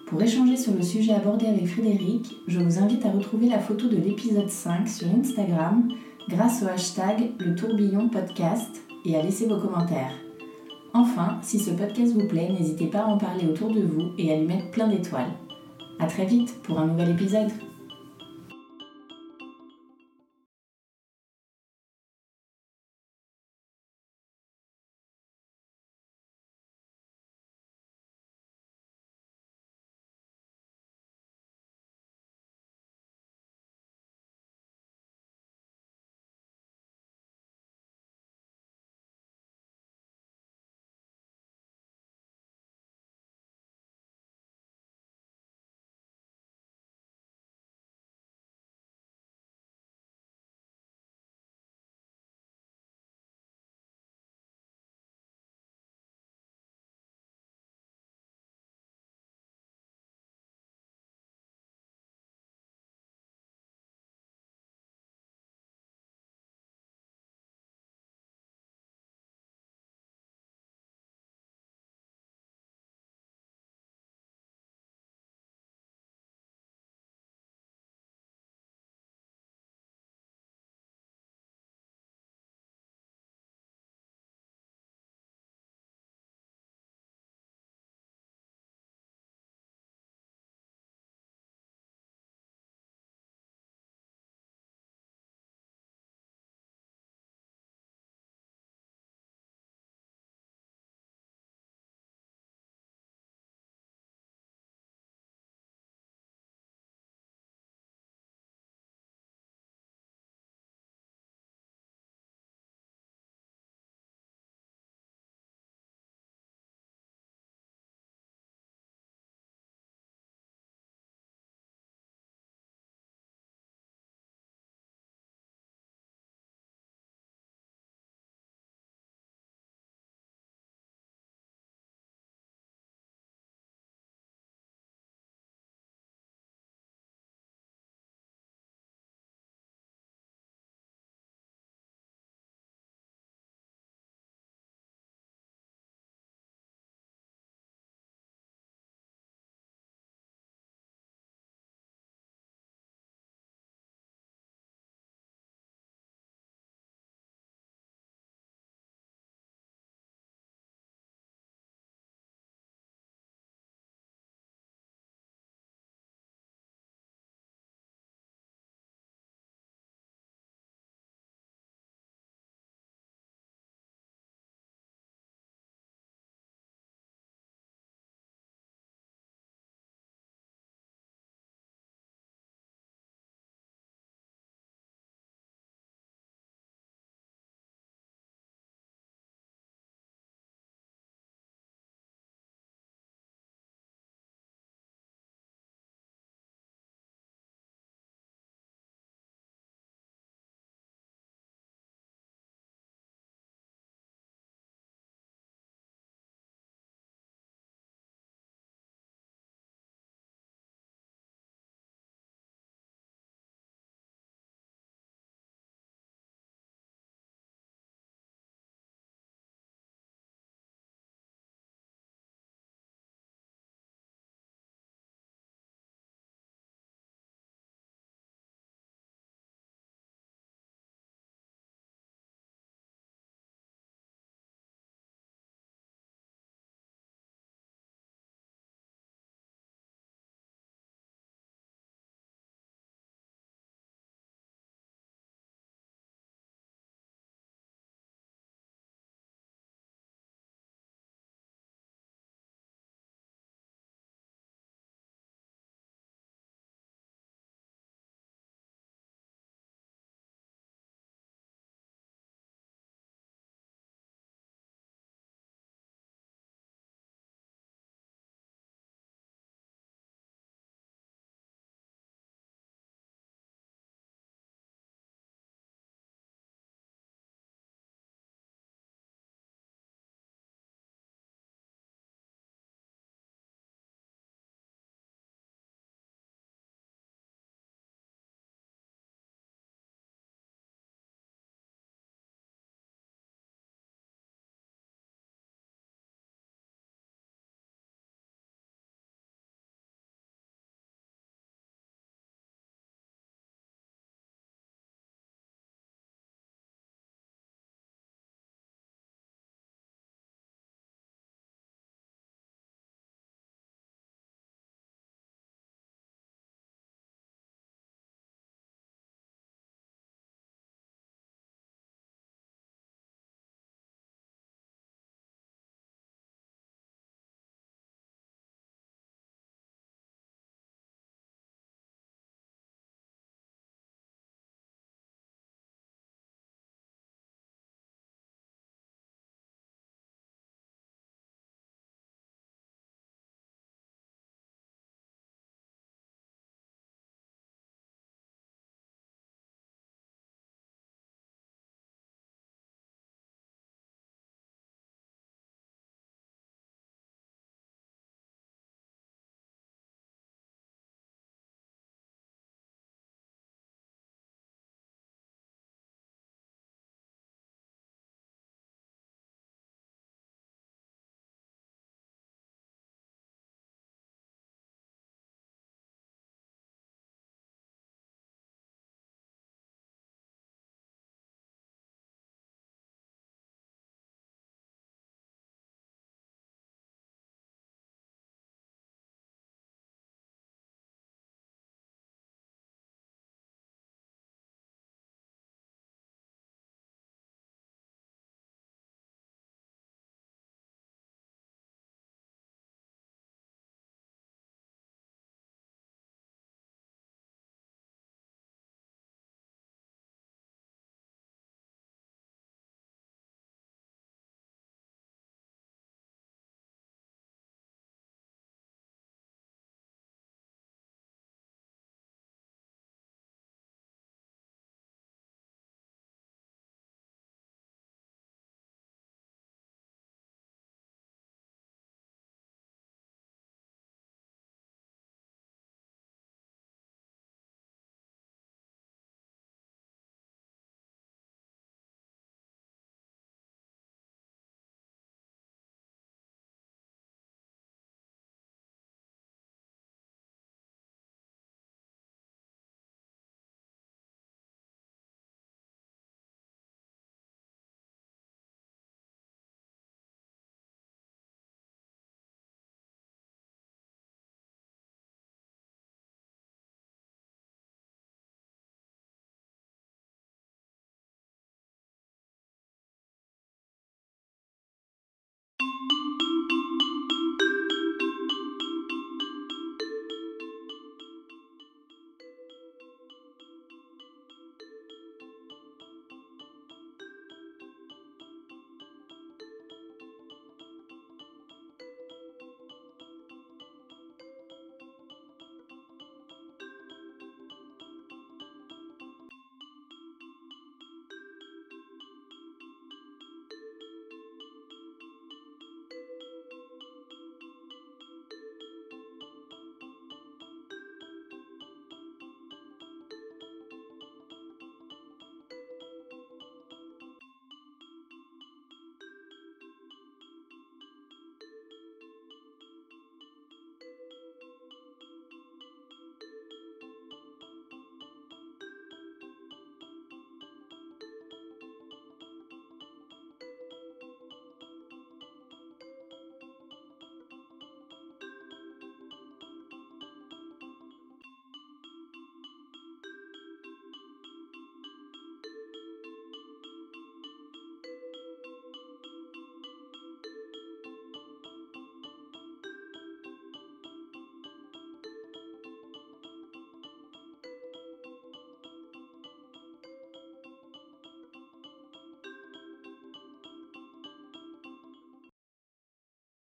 Pour 0.10 0.24
échanger 0.24 0.58
sur 0.58 0.74
le 0.74 0.82
sujet 0.82 1.14
abordé 1.14 1.46
avec 1.46 1.68
Frédéric, 1.68 2.36
je 2.48 2.60
vous 2.60 2.80
invite 2.80 3.06
à 3.06 3.12
retrouver 3.12 3.48
la 3.48 3.60
photo 3.60 3.88
de 3.88 3.98
l'épisode 3.98 4.50
5 4.50 4.88
sur 4.88 5.08
Instagram 5.08 5.88
grâce 6.28 6.64
au 6.64 6.68
hashtag 6.68 7.30
le 7.38 7.54
tourbillon 7.54 8.10
podcast 8.10 8.82
et 9.06 9.16
à 9.16 9.22
laisser 9.22 9.46
vos 9.46 9.60
commentaires. 9.60 10.14
Enfin, 10.96 11.38
si 11.44 11.60
ce 11.60 11.70
podcast 11.70 12.14
vous 12.14 12.28
plaît, 12.28 12.50
n'hésitez 12.50 12.88
pas 12.88 13.02
à 13.02 13.06
en 13.06 13.20
parler 13.20 13.46
autour 13.46 13.70
de 13.72 13.82
vous 13.82 14.10
et 14.18 14.34
à 14.34 14.38
lui 14.40 14.48
mettre 14.48 14.72
plein 14.72 14.88
d'étoiles. 14.88 15.32
A 16.00 16.08
très 16.08 16.26
vite 16.26 16.60
pour 16.64 16.80
un 16.80 16.88
nouvel 16.88 17.12
épisode 17.12 17.52